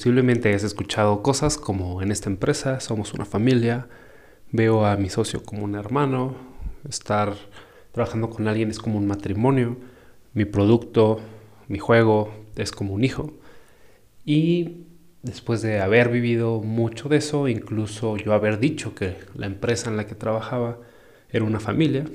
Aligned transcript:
Posiblemente 0.00 0.48
hayas 0.48 0.64
escuchado 0.64 1.22
cosas 1.22 1.58
como 1.58 2.00
en 2.00 2.10
esta 2.10 2.30
empresa 2.30 2.80
somos 2.80 3.12
una 3.12 3.26
familia, 3.26 3.86
veo 4.50 4.86
a 4.86 4.96
mi 4.96 5.10
socio 5.10 5.42
como 5.42 5.62
un 5.62 5.74
hermano, 5.74 6.36
estar 6.88 7.34
trabajando 7.92 8.30
con 8.30 8.48
alguien 8.48 8.70
es 8.70 8.78
como 8.78 8.96
un 8.96 9.06
matrimonio, 9.06 9.76
mi 10.32 10.46
producto, 10.46 11.20
mi 11.68 11.78
juego 11.78 12.32
es 12.56 12.72
como 12.72 12.94
un 12.94 13.04
hijo. 13.04 13.34
Y 14.24 14.86
después 15.22 15.60
de 15.60 15.80
haber 15.82 16.08
vivido 16.08 16.62
mucho 16.62 17.10
de 17.10 17.18
eso, 17.18 17.46
incluso 17.46 18.16
yo 18.16 18.32
haber 18.32 18.58
dicho 18.58 18.94
que 18.94 19.18
la 19.34 19.44
empresa 19.44 19.90
en 19.90 19.98
la 19.98 20.06
que 20.06 20.14
trabajaba 20.14 20.78
era 21.28 21.44
una 21.44 21.60
familia, 21.60 22.06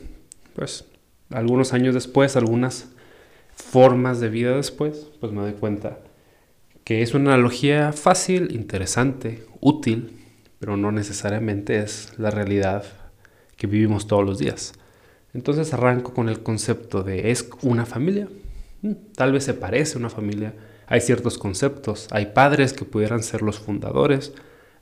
pues 0.55 0.85
algunos 1.29 1.71
años 1.71 1.93
después, 1.93 2.35
algunas 2.35 2.89
formas 3.53 4.19
de 4.19 4.29
vida 4.29 4.55
después, 4.55 5.11
pues 5.19 5.31
me 5.31 5.41
doy 5.41 5.53
cuenta 5.53 5.99
que 6.85 7.01
es 7.01 7.15
una 7.15 7.33
analogía 7.33 7.91
fácil, 7.91 8.53
interesante, 8.53 9.43
útil, 9.59 10.19
pero 10.59 10.77
no 10.77 10.91
necesariamente 10.91 11.79
es 11.79 12.13
la 12.17 12.29
realidad 12.29 12.85
que 13.57 13.65
vivimos 13.65 14.05
todos 14.05 14.23
los 14.23 14.37
días. 14.37 14.73
Entonces 15.33 15.73
arranco 15.73 16.13
con 16.13 16.29
el 16.29 16.43
concepto 16.43 17.01
de 17.01 17.31
¿es 17.31 17.49
una 17.63 17.87
familia? 17.87 18.29
Mm, 18.83 18.91
tal 19.15 19.33
vez 19.33 19.43
se 19.43 19.55
parece 19.55 19.95
a 19.95 19.99
una 19.99 20.11
familia. 20.11 20.53
Hay 20.85 21.01
ciertos 21.01 21.39
conceptos. 21.39 22.07
Hay 22.11 22.27
padres 22.27 22.71
que 22.71 22.85
pudieran 22.85 23.23
ser 23.23 23.41
los 23.41 23.57
fundadores. 23.59 24.33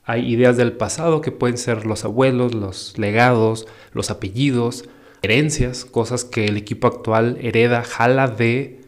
Hay 0.04 0.30
ideas 0.30 0.58
del 0.58 0.74
pasado 0.74 1.22
que 1.22 1.32
pueden 1.32 1.56
ser 1.56 1.86
los 1.86 2.04
abuelos, 2.04 2.54
los 2.54 2.98
legados, 2.98 3.66
los 3.92 4.10
apellidos, 4.10 4.84
herencias, 5.22 5.86
cosas 5.86 6.26
que 6.26 6.44
el 6.44 6.58
equipo 6.58 6.86
actual 6.86 7.38
hereda, 7.40 7.82
jala 7.82 8.28
de 8.28 8.83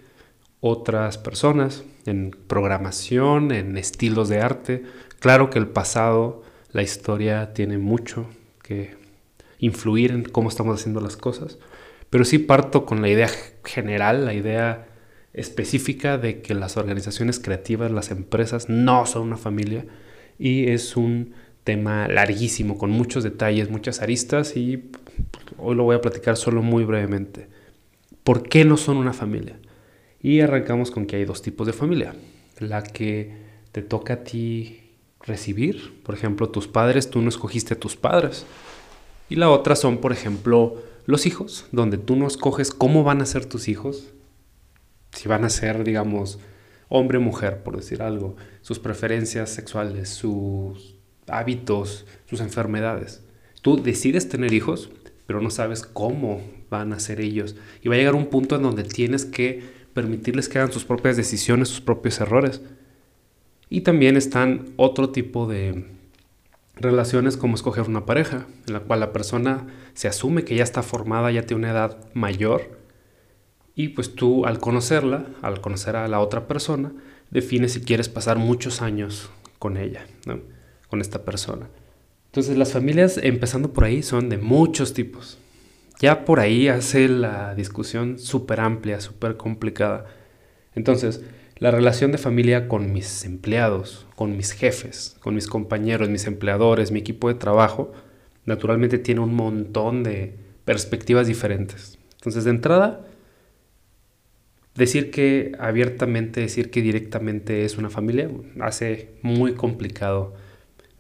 otras 0.61 1.19
personas 1.19 1.85
en 2.07 2.31
programación, 2.47 3.53
en 3.53 3.77
estilos 3.77 4.29
de 4.29 4.41
arte. 4.41 4.85
Claro 5.21 5.51
que 5.51 5.59
el 5.59 5.69
pasado, 5.69 6.43
la 6.73 6.83
historia 6.83 7.53
tiene 7.53 7.79
mucho 7.79 8.27
que 8.63 8.95
influir 9.59 10.11
en 10.13 10.25
cómo 10.25 10.49
estamos 10.49 10.79
haciendo 10.79 11.01
las 11.01 11.17
cosas, 11.17 11.59
pero 12.11 12.25
sí 12.25 12.39
parto 12.39 12.85
con 12.87 13.03
la 13.03 13.09
idea 13.09 13.31
general, 13.65 14.25
la 14.25 14.35
idea 14.35 14.89
específica 15.33 16.19
de 16.19 16.41
que 16.41 16.55
las 16.55 16.77
organizaciones 16.77 17.39
creativas, 17.39 17.91
las 17.91 18.11
empresas, 18.11 18.69
no 18.69 19.07
son 19.07 19.23
una 19.23 19.37
familia 19.37 19.85
y 20.39 20.71
es 20.71 20.97
un 20.97 21.35
tema 21.65 22.09
larguísimo, 22.09 22.79
con 22.79 22.91
muchos 22.91 23.25
detalles, 23.25 23.71
muchas 23.71 24.01
aristas 24.01 24.57
y 24.57 24.91
hoy 25.59 25.75
lo 25.75 25.85
voy 25.85 25.97
a 25.97 26.01
platicar 26.01 26.37
solo 26.37 26.63
muy 26.63 26.85
brevemente. 26.85 27.49
¿Por 28.23 28.49
qué 28.49 28.65
no 28.65 28.77
son 28.77 28.97
una 28.97 29.13
familia? 29.13 29.59
Y 30.27 30.41
arrancamos 30.41 30.91
con 30.91 31.07
que 31.07 31.15
hay 31.15 31.25
dos 31.25 31.41
tipos 31.41 31.69
de 31.69 31.73
familia. 31.73 32.17
La 32.59 32.83
que 32.83 33.31
te 33.71 33.81
toca 33.81 34.15
a 34.15 34.25
ti 34.25 34.81
recibir, 35.21 36.03
por 36.03 36.17
ejemplo, 36.17 36.49
tus 36.49 36.67
padres, 36.67 37.11
tú 37.11 37.23
no 37.23 37.29
escogiste 37.29 37.75
a 37.75 37.79
tus 37.79 37.95
padres, 37.95 38.45
y 39.29 39.37
la 39.37 39.51
otra 39.51 39.77
son, 39.77 39.99
por 39.99 40.11
ejemplo, 40.11 40.83
los 41.05 41.27
hijos, 41.27 41.67
donde 41.71 41.97
tú 41.97 42.17
no 42.17 42.27
escoges 42.27 42.73
cómo 42.73 43.05
van 43.05 43.23
a 43.23 43.25
ser 43.25 43.47
tus 43.47 43.69
hijos, 43.69 44.15
si 45.13 45.29
van 45.29 45.45
a 45.45 45.49
ser, 45.49 45.85
digamos, 45.85 46.41
hombre 46.89 47.19
o 47.19 47.21
mujer, 47.21 47.63
por 47.63 47.77
decir 47.77 48.03
algo, 48.03 48.35
sus 48.63 48.81
preferencias 48.81 49.51
sexuales, 49.51 50.09
sus 50.09 50.97
hábitos, 51.29 52.05
sus 52.29 52.41
enfermedades. 52.41 53.23
Tú 53.63 53.81
decides 53.81 54.29
tener 54.29 54.53
hijos, 54.53 54.91
pero 55.29 55.41
no 55.41 55.51
sabes 55.51 55.85
cómo 55.85 56.41
van 56.69 56.93
a 56.93 56.99
ser 56.99 57.21
ellos. 57.21 57.55
Y 57.81 57.89
va 57.89 57.95
a 57.95 57.99
llegar 57.99 58.17
un 58.17 58.27
punto 58.27 58.57
en 58.57 58.63
donde 58.63 58.83
tienes 58.83 59.25
que 59.25 59.76
permitirles 59.97 60.51
que 60.51 60.59
hagan 60.59 60.73
sus 60.73 60.85
propias 60.85 61.17
decisiones, 61.17 61.69
sus 61.69 61.81
propios 61.81 62.21
errores. 62.21 62.61
Y 63.71 63.81
también 63.81 64.19
están 64.19 64.75
otro 64.77 65.09
tipo 65.09 65.47
de 65.47 65.87
relaciones 66.75 67.39
como 67.39 67.55
escoger 67.55 67.89
una 67.89 68.05
pareja, 68.05 68.47
en 68.67 68.75
la 68.75 68.81
cual 68.81 69.01
la 69.01 69.15
persona 69.15 69.67
se 69.95 70.07
asume 70.07 70.45
que 70.45 70.55
ya 70.55 70.65
está 70.65 70.83
formada, 70.83 71.31
ya 71.31 71.47
tiene 71.47 71.63
una 71.63 71.73
edad 71.73 71.97
mayor, 72.13 72.79
y 73.75 73.89
pues 73.89 74.15
tú 74.15 74.45
al 74.45 74.59
conocerla, 74.59 75.29
al 75.41 75.63
conocer 75.63 75.97
a 75.97 76.09
la 76.09 76.21
otra 76.21 76.47
persona, 76.47 76.93
defines 77.31 77.73
si 77.73 77.81
quieres 77.81 78.11
pasar 78.11 78.37
muchos 78.37 78.83
años 78.83 79.31
con 79.59 79.79
ella, 79.79 80.07
con 80.89 81.01
esta 81.01 81.25
persona. 81.25 81.71
Entonces 82.27 82.59
las 82.59 82.73
familias, 82.73 83.19
empezando 83.23 83.73
por 83.73 83.85
ahí, 83.85 84.03
son 84.03 84.29
de 84.29 84.37
muchos 84.37 84.93
tipos. 84.93 85.39
Ya 85.99 86.25
por 86.25 86.41
ahí 86.41 86.69
hace 86.69 87.09
la 87.09 87.55
discusión 87.55 88.19
súper 88.19 88.61
amplia, 88.61 89.01
súper 89.01 89.37
complicada. 89.37 90.07
Entonces, 90.75 91.25
la 91.57 91.71
relación 91.71 92.13
de 92.13 92.19
familia 92.19 92.69
con 92.69 92.93
mis 92.93 93.25
empleados, 93.25 94.07
con 94.15 94.37
mis 94.37 94.53
jefes, 94.53 95.17
con 95.21 95.35
mis 95.35 95.47
compañeros, 95.47 96.11
mis 96.11 96.27
empleadores, 96.27 96.93
mi 96.93 97.01
equipo 97.01 97.29
de 97.29 97.35
trabajo, 97.35 97.93
naturalmente 98.45 98.99
tiene 98.99 99.23
un 99.23 99.35
montón 99.35 100.03
de 100.03 100.35
perspectivas 100.67 101.27
diferentes. 101.27 101.99
Entonces, 102.17 102.45
de 102.45 102.51
entrada, 102.51 103.07
decir 104.75 105.11
que 105.11 105.53
abiertamente, 105.59 106.43
decir 106.43 106.71
que 106.71 106.83
directamente 106.83 107.65
es 107.65 107.79
una 107.79 107.89
familia, 107.89 108.31
hace 108.61 109.15
muy 109.23 109.55
complicado 109.55 110.35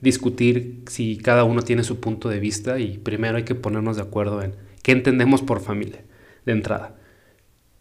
discutir 0.00 0.82
si 0.88 1.18
cada 1.18 1.44
uno 1.44 1.62
tiene 1.62 1.84
su 1.84 2.00
punto 2.00 2.28
de 2.30 2.40
vista 2.40 2.78
y 2.78 2.98
primero 2.98 3.36
hay 3.36 3.44
que 3.44 3.54
ponernos 3.54 3.96
de 3.96 4.02
acuerdo 4.02 4.42
en 4.42 4.54
qué 4.86 4.92
entendemos 4.92 5.42
por 5.42 5.58
familia, 5.58 6.04
de 6.44 6.52
entrada. 6.52 6.94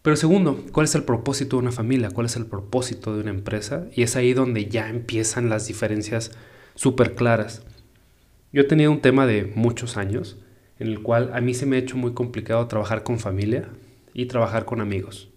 Pero 0.02 0.16
segundo, 0.16 0.64
¿cuál 0.72 0.86
es 0.86 0.94
el 0.96 1.04
propósito 1.04 1.54
de 1.54 1.62
una 1.62 1.70
familia? 1.70 2.10
¿Cuál 2.10 2.26
es 2.26 2.34
el 2.34 2.46
propósito 2.46 3.14
de 3.14 3.20
una 3.20 3.30
empresa? 3.30 3.86
Y 3.94 4.02
es 4.02 4.16
ahí 4.16 4.34
donde 4.34 4.66
ya 4.66 4.88
empiezan 4.88 5.48
las 5.48 5.68
diferencias 5.68 6.32
súper 6.74 7.14
claras. 7.14 7.64
Yo 8.52 8.62
he 8.62 8.64
tenido 8.64 8.90
un 8.90 9.02
tema 9.02 9.24
de 9.24 9.52
muchos 9.54 9.96
años 9.96 10.36
en 10.80 10.88
el 10.88 11.00
cual 11.00 11.30
a 11.32 11.40
mí 11.40 11.54
se 11.54 11.64
me 11.64 11.76
ha 11.76 11.78
hecho 11.78 11.96
muy 11.96 12.12
complicado 12.12 12.66
trabajar 12.66 13.04
con 13.04 13.20
familia 13.20 13.68
y 14.12 14.26
trabajar 14.26 14.64
con 14.64 14.80
amigos. 14.80 15.30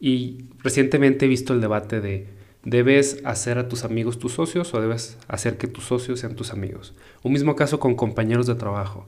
Y 0.00 0.46
recientemente 0.58 1.26
he 1.26 1.28
visto 1.28 1.52
el 1.52 1.60
debate 1.60 2.00
de 2.00 2.26
¿debes 2.64 3.20
hacer 3.22 3.58
a 3.58 3.68
tus 3.68 3.84
amigos 3.84 4.18
tus 4.18 4.32
socios 4.32 4.74
o 4.74 4.80
debes 4.80 5.18
hacer 5.28 5.56
que 5.56 5.68
tus 5.68 5.84
socios 5.84 6.18
sean 6.18 6.34
tus 6.34 6.52
amigos? 6.52 6.94
Un 7.22 7.32
mismo 7.32 7.54
caso 7.54 7.78
con 7.78 7.94
compañeros 7.94 8.48
de 8.48 8.56
trabajo. 8.56 9.06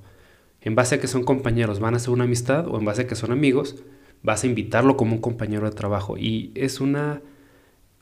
En 0.68 0.74
base 0.74 0.96
a 0.96 1.00
que 1.00 1.06
son 1.06 1.24
compañeros, 1.24 1.80
¿van 1.80 1.94
a 1.94 1.98
ser 1.98 2.10
una 2.10 2.24
amistad 2.24 2.68
o 2.68 2.78
en 2.78 2.84
base 2.84 3.00
a 3.00 3.06
que 3.06 3.14
son 3.14 3.32
amigos? 3.32 3.82
vas 4.22 4.44
a 4.44 4.46
invitarlo 4.46 4.98
como 4.98 5.14
un 5.14 5.20
compañero 5.22 5.64
de 5.64 5.74
trabajo 5.74 6.18
y 6.18 6.52
es 6.54 6.82
una, 6.82 7.22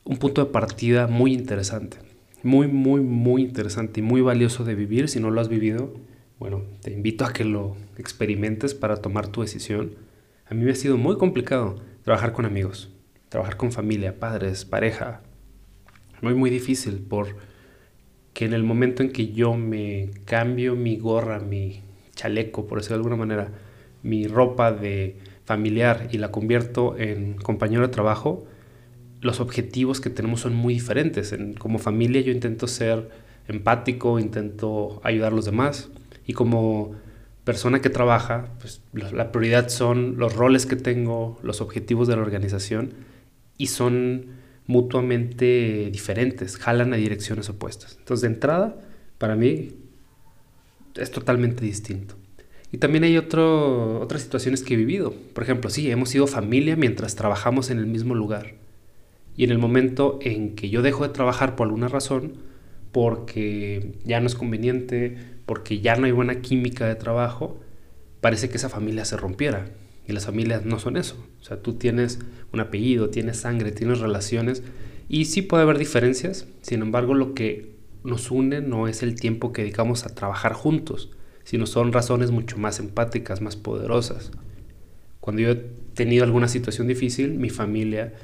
un 0.02 0.16
punto 0.16 0.44
de 0.44 0.50
partida 0.50 1.06
muy 1.06 1.32
interesante, 1.32 1.98
muy, 2.42 2.66
muy, 2.66 3.02
muy 3.02 3.42
interesante 3.42 4.00
y 4.00 4.02
muy 4.02 4.20
valioso 4.20 4.64
de 4.64 4.74
vivir. 4.74 5.08
Si 5.08 5.20
no 5.20 5.30
lo 5.30 5.40
has 5.40 5.48
vivido, 5.48 5.94
bueno, 6.40 6.64
te 6.82 6.92
invito 6.92 7.24
a 7.24 7.32
que 7.32 7.44
lo 7.44 7.76
experimentes 7.98 8.74
para 8.74 8.96
tomar 8.96 9.28
tu 9.28 9.42
decisión. 9.42 9.94
A 10.48 10.54
mí 10.54 10.64
me 10.64 10.72
ha 10.72 10.74
sido 10.74 10.96
muy 10.96 11.18
complicado 11.18 11.76
trabajar 12.02 12.32
con 12.32 12.46
amigos, 12.46 12.90
trabajar 13.28 13.56
con 13.56 13.70
familia, 13.70 14.18
padres, 14.18 14.64
pareja. 14.64 15.22
Muy, 16.20 16.34
muy 16.34 16.50
difícil 16.50 16.98
por 16.98 17.36
que 18.32 18.44
en 18.44 18.54
el 18.54 18.64
momento 18.64 19.04
en 19.04 19.12
que 19.12 19.32
yo 19.32 19.54
me 19.54 20.10
cambio 20.24 20.74
mi 20.74 20.96
gorra, 20.96 21.38
mi 21.38 21.85
chaleco, 22.16 22.66
por 22.66 22.78
decirlo 22.78 22.96
de 22.96 23.00
alguna 23.00 23.16
manera, 23.16 23.52
mi 24.02 24.26
ropa 24.26 24.72
de 24.72 25.16
familiar 25.44 26.08
y 26.10 26.18
la 26.18 26.32
convierto 26.32 26.96
en 26.98 27.34
compañero 27.34 27.82
de 27.82 27.88
trabajo, 27.88 28.44
los 29.20 29.40
objetivos 29.40 30.00
que 30.00 30.10
tenemos 30.10 30.40
son 30.40 30.54
muy 30.54 30.74
diferentes. 30.74 31.34
como 31.58 31.78
familia 31.78 32.20
yo 32.20 32.32
intento 32.32 32.66
ser 32.66 33.08
empático, 33.46 34.18
intento 34.18 35.00
ayudar 35.04 35.32
a 35.32 35.36
los 35.36 35.44
demás 35.44 35.88
y 36.26 36.32
como 36.32 36.96
persona 37.44 37.80
que 37.80 37.90
trabaja, 37.90 38.48
pues 38.58 38.82
la 38.92 39.30
prioridad 39.30 39.68
son 39.68 40.16
los 40.18 40.34
roles 40.34 40.66
que 40.66 40.74
tengo, 40.74 41.38
los 41.42 41.60
objetivos 41.60 42.08
de 42.08 42.16
la 42.16 42.22
organización 42.22 42.94
y 43.56 43.68
son 43.68 44.26
mutuamente 44.66 45.90
diferentes, 45.92 46.56
jalan 46.56 46.92
a 46.92 46.96
direcciones 46.96 47.48
opuestas. 47.48 47.96
Entonces, 48.00 48.22
de 48.22 48.34
entrada, 48.34 48.80
para 49.18 49.36
mí 49.36 49.70
es 50.98 51.10
totalmente 51.10 51.64
distinto. 51.64 52.14
Y 52.72 52.78
también 52.78 53.04
hay 53.04 53.16
otro, 53.16 54.00
otras 54.00 54.22
situaciones 54.22 54.62
que 54.62 54.74
he 54.74 54.76
vivido. 54.76 55.14
Por 55.34 55.44
ejemplo, 55.44 55.70
sí, 55.70 55.90
hemos 55.90 56.10
sido 56.10 56.26
familia 56.26 56.76
mientras 56.76 57.14
trabajamos 57.14 57.70
en 57.70 57.78
el 57.78 57.86
mismo 57.86 58.14
lugar. 58.14 58.54
Y 59.36 59.44
en 59.44 59.50
el 59.50 59.58
momento 59.58 60.18
en 60.22 60.56
que 60.56 60.68
yo 60.68 60.82
dejo 60.82 61.06
de 61.06 61.12
trabajar 61.12 61.56
por 61.56 61.66
alguna 61.66 61.88
razón, 61.88 62.34
porque 62.92 63.92
ya 64.04 64.20
no 64.20 64.26
es 64.26 64.34
conveniente, 64.34 65.16
porque 65.44 65.80
ya 65.80 65.96
no 65.96 66.06
hay 66.06 66.12
buena 66.12 66.40
química 66.40 66.86
de 66.86 66.96
trabajo, 66.96 67.60
parece 68.20 68.48
que 68.48 68.56
esa 68.56 68.68
familia 68.68 69.04
se 69.04 69.16
rompiera. 69.16 69.70
Y 70.08 70.12
las 70.12 70.26
familias 70.26 70.64
no 70.64 70.78
son 70.78 70.96
eso. 70.96 71.16
O 71.40 71.44
sea, 71.44 71.62
tú 71.62 71.74
tienes 71.74 72.20
un 72.52 72.60
apellido, 72.60 73.10
tienes 73.10 73.38
sangre, 73.38 73.72
tienes 73.72 74.00
relaciones. 74.00 74.62
Y 75.08 75.26
sí 75.26 75.42
puede 75.42 75.64
haber 75.64 75.78
diferencias. 75.78 76.46
Sin 76.62 76.82
embargo, 76.82 77.14
lo 77.14 77.34
que 77.34 77.75
nos 78.06 78.30
une 78.30 78.60
no 78.60 78.88
es 78.88 79.02
el 79.02 79.14
tiempo 79.14 79.52
que 79.52 79.62
dedicamos 79.62 80.06
a 80.06 80.14
trabajar 80.14 80.52
juntos, 80.52 81.10
sino 81.44 81.66
son 81.66 81.92
razones 81.92 82.30
mucho 82.30 82.56
más 82.56 82.80
empáticas, 82.80 83.40
más 83.40 83.56
poderosas. 83.56 84.30
Cuando 85.20 85.42
yo 85.42 85.50
he 85.50 85.56
tenido 85.94 86.24
alguna 86.24 86.48
situación 86.48 86.86
difícil, 86.86 87.34
mi 87.34 87.50
familia 87.50 88.14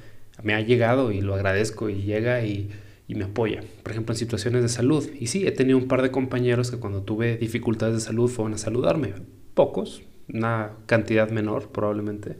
me 0.42 0.54
ha 0.54 0.60
llegado 0.60 1.12
y 1.12 1.20
lo 1.20 1.34
agradezco 1.34 1.90
y 1.90 2.02
llega 2.02 2.44
y, 2.44 2.70
y 3.08 3.14
me 3.14 3.24
apoya. 3.24 3.62
Por 3.82 3.92
ejemplo, 3.92 4.14
en 4.14 4.18
situaciones 4.18 4.62
de 4.62 4.68
salud. 4.68 5.08
Y 5.18 5.26
sí, 5.26 5.46
he 5.46 5.52
tenido 5.52 5.78
un 5.78 5.88
par 5.88 6.02
de 6.02 6.10
compañeros 6.10 6.70
que 6.70 6.78
cuando 6.78 7.02
tuve 7.02 7.36
dificultades 7.36 7.94
de 7.94 8.00
salud 8.00 8.30
fueron 8.30 8.54
a 8.54 8.58
saludarme. 8.58 9.14
Pocos, 9.54 10.02
una 10.32 10.72
cantidad 10.86 11.30
menor 11.30 11.70
probablemente. 11.70 12.36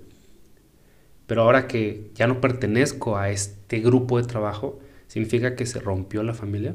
Pero 1.27 1.43
ahora 1.43 1.67
que 1.67 2.11
ya 2.15 2.27
no 2.27 2.41
pertenezco 2.41 3.17
a 3.17 3.31
este 3.31 3.81
grupo 3.81 4.21
de 4.21 4.27
trabajo, 4.27 4.81
significa 5.07 5.57
que 5.57 5.67
se 5.67 5.81
rompió 5.81 6.23
la 6.23 6.35
familia. 6.35 6.75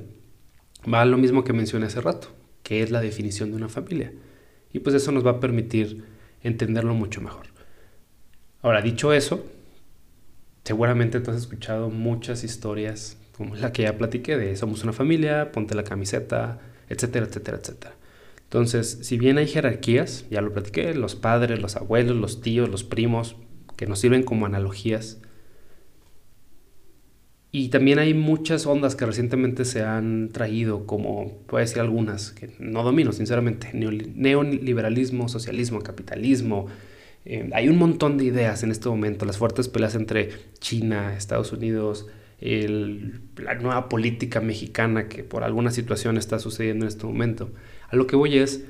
Va 0.92 1.02
a 1.02 1.06
lo 1.06 1.18
mismo 1.18 1.44
que 1.44 1.54
mencioné 1.54 1.88
hace 1.88 2.02
rato, 2.02 2.30
que 2.64 2.82
es 2.82 2.92
la 2.92 3.02
definición 3.02 3.52
de 3.52 3.58
una 3.58 3.70
familia. 3.70 4.14
Y 4.72 4.80
pues 4.80 4.96
eso 4.96 5.12
nos 5.12 5.26
va 5.26 5.32
a 5.32 5.40
permitir 5.40 6.06
entenderlo 6.44 6.94
mucho 6.94 7.22
mejor. 7.22 7.48
Ahora, 8.62 8.82
dicho 8.82 9.14
eso, 9.14 9.46
seguramente 10.64 11.20
tú 11.20 11.32
has 11.32 11.38
escuchado 11.38 11.90
muchas 11.90 12.44
historias 12.44 13.18
como 13.38 13.56
la 13.56 13.72
que 13.72 13.84
ya 13.84 13.98
platiqué 13.98 14.36
de 14.36 14.56
somos 14.56 14.84
una 14.84 14.94
familia, 14.94 15.52
ponte 15.52 15.76
la 15.76 15.84
camiseta, 15.84 16.60
etcétera, 16.90 17.28
etcétera, 17.28 17.58
etcétera. 17.58 17.96
Entonces, 18.44 19.00
si 19.02 19.18
bien 19.18 19.38
hay 19.38 19.48
jerarquías, 19.48 20.26
ya 20.32 20.42
lo 20.42 20.54
platiqué, 20.54 20.94
los 20.96 21.16
padres, 21.16 21.60
los 21.60 21.76
abuelos, 21.76 22.16
los 22.16 22.42
tíos, 22.42 22.70
los 22.70 22.84
primos, 22.84 23.36
que 23.76 23.86
nos 23.86 24.00
sirven 24.00 24.24
como 24.24 24.46
analogías. 24.46 25.20
Y 27.58 27.70
también 27.70 27.98
hay 27.98 28.14
muchas 28.14 28.68
ondas 28.68 28.96
que 28.96 29.08
recientemente 29.08 29.66
se 29.66 29.82
han 29.82 30.30
traído, 30.30 30.86
como 30.86 31.40
puede 31.48 31.66
decir 31.66 31.80
algunas, 31.80 32.30
que 32.30 32.52
no 32.60 32.84
domino 32.84 33.12
sinceramente, 33.12 33.72
neoliberalismo, 33.74 35.28
socialismo, 35.28 35.82
capitalismo. 35.82 36.68
Eh, 37.26 37.50
hay 37.54 37.68
un 37.68 37.80
montón 37.80 38.20
de 38.20 38.26
ideas 38.26 38.62
en 38.62 38.70
este 38.70 38.90
momento, 38.90 39.26
las 39.26 39.40
fuertes 39.40 39.70
peleas 39.70 39.96
entre 39.96 40.30
China, 40.60 41.18
Estados 41.18 41.52
Unidos, 41.52 42.06
la 42.40 43.56
nueva 43.56 43.90
política 43.90 44.40
mexicana 44.40 45.08
que 45.08 45.24
por 45.24 45.44
alguna 45.44 45.72
situación 45.72 46.20
está 46.20 46.38
sucediendo 46.38 46.86
en 46.86 46.90
este 46.90 47.08
momento. 47.08 47.50
A 47.90 47.96
lo 47.96 48.06
que 48.06 48.16
voy 48.16 48.38
es 48.38 48.66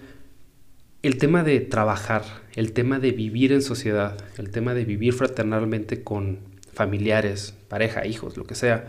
el 1.04 1.18
tema 1.18 1.44
de 1.44 1.60
trabajar, 1.60 2.24
el 2.56 2.72
tema 2.72 3.00
de 3.00 3.12
vivir 3.12 3.51
en 3.51 3.62
sociedad, 3.62 4.18
el 4.38 4.50
tema 4.50 4.74
de 4.74 4.86
vivir 4.86 5.12
fraternalmente 5.12 6.06
con 6.06 6.56
familiares, 6.77 7.56
pareja, 7.68 8.06
hijos, 8.06 8.38
lo 8.38 8.45
que 8.45 8.53
sea, 8.53 8.88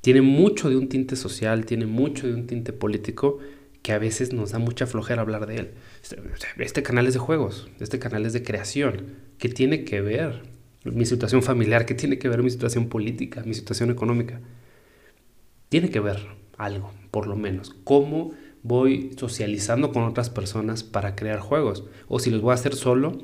tiene 0.00 0.22
mucho 0.22 0.70
de 0.70 0.76
un 0.76 0.88
tinte 0.88 1.16
social, 1.16 1.66
tiene 1.66 1.84
mucho 1.84 2.28
de 2.28 2.34
un 2.34 2.46
tinte 2.46 2.72
político 2.72 3.40
que 3.82 3.92
a 3.92 3.98
veces 3.98 4.32
nos 4.32 4.52
da 4.52 4.60
mucha 4.60 4.86
flojera 4.86 5.22
hablar 5.22 5.46
de 5.46 5.56
él. 5.56 5.70
Este, 6.58 6.82
canal 6.84 7.08
es 7.08 7.14
de 7.14 7.18
juegos, 7.18 7.68
este 7.80 7.98
canal 7.98 8.24
es 8.24 8.32
de 8.32 8.44
creación. 8.44 9.16
¿Qué 9.38 9.48
tiene 9.48 9.84
que 9.84 10.00
ver 10.00 10.42
mi 10.84 11.04
situación 11.04 11.42
familiar, 11.42 11.86
qué 11.86 11.94
tiene 11.94 12.18
que 12.18 12.28
ver 12.28 12.42
mi 12.42 12.50
situación 12.50 12.88
política, 12.88 13.42
mi 13.44 13.54
situación 13.54 13.90
económica. 13.90 14.40
Tiene 15.68 15.90
que 15.90 16.00
ver 16.00 16.18
algo, 16.56 16.92
por 17.10 17.26
lo 17.26 17.34
menos. 17.34 17.74
¿Cómo 17.82 18.32
voy 18.62 19.10
socializando 19.18 19.92
con 19.92 20.04
otras 20.04 20.30
personas 20.30 20.84
para 20.84 21.16
crear 21.16 21.40
juegos? 21.40 21.84
O 22.06 22.20
si 22.20 22.30
los 22.30 22.40
voy 22.40 22.52
a 22.52 22.54
hacer 22.54 22.74
solo, 22.76 23.18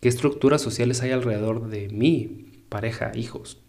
¿qué 0.00 0.08
estructuras 0.08 0.62
sociales 0.62 1.02
hay 1.02 1.10
alrededor 1.10 1.68
de 1.68 1.88
mi 1.88 2.49
pareja, 2.70 3.12
hijos? 3.14 3.60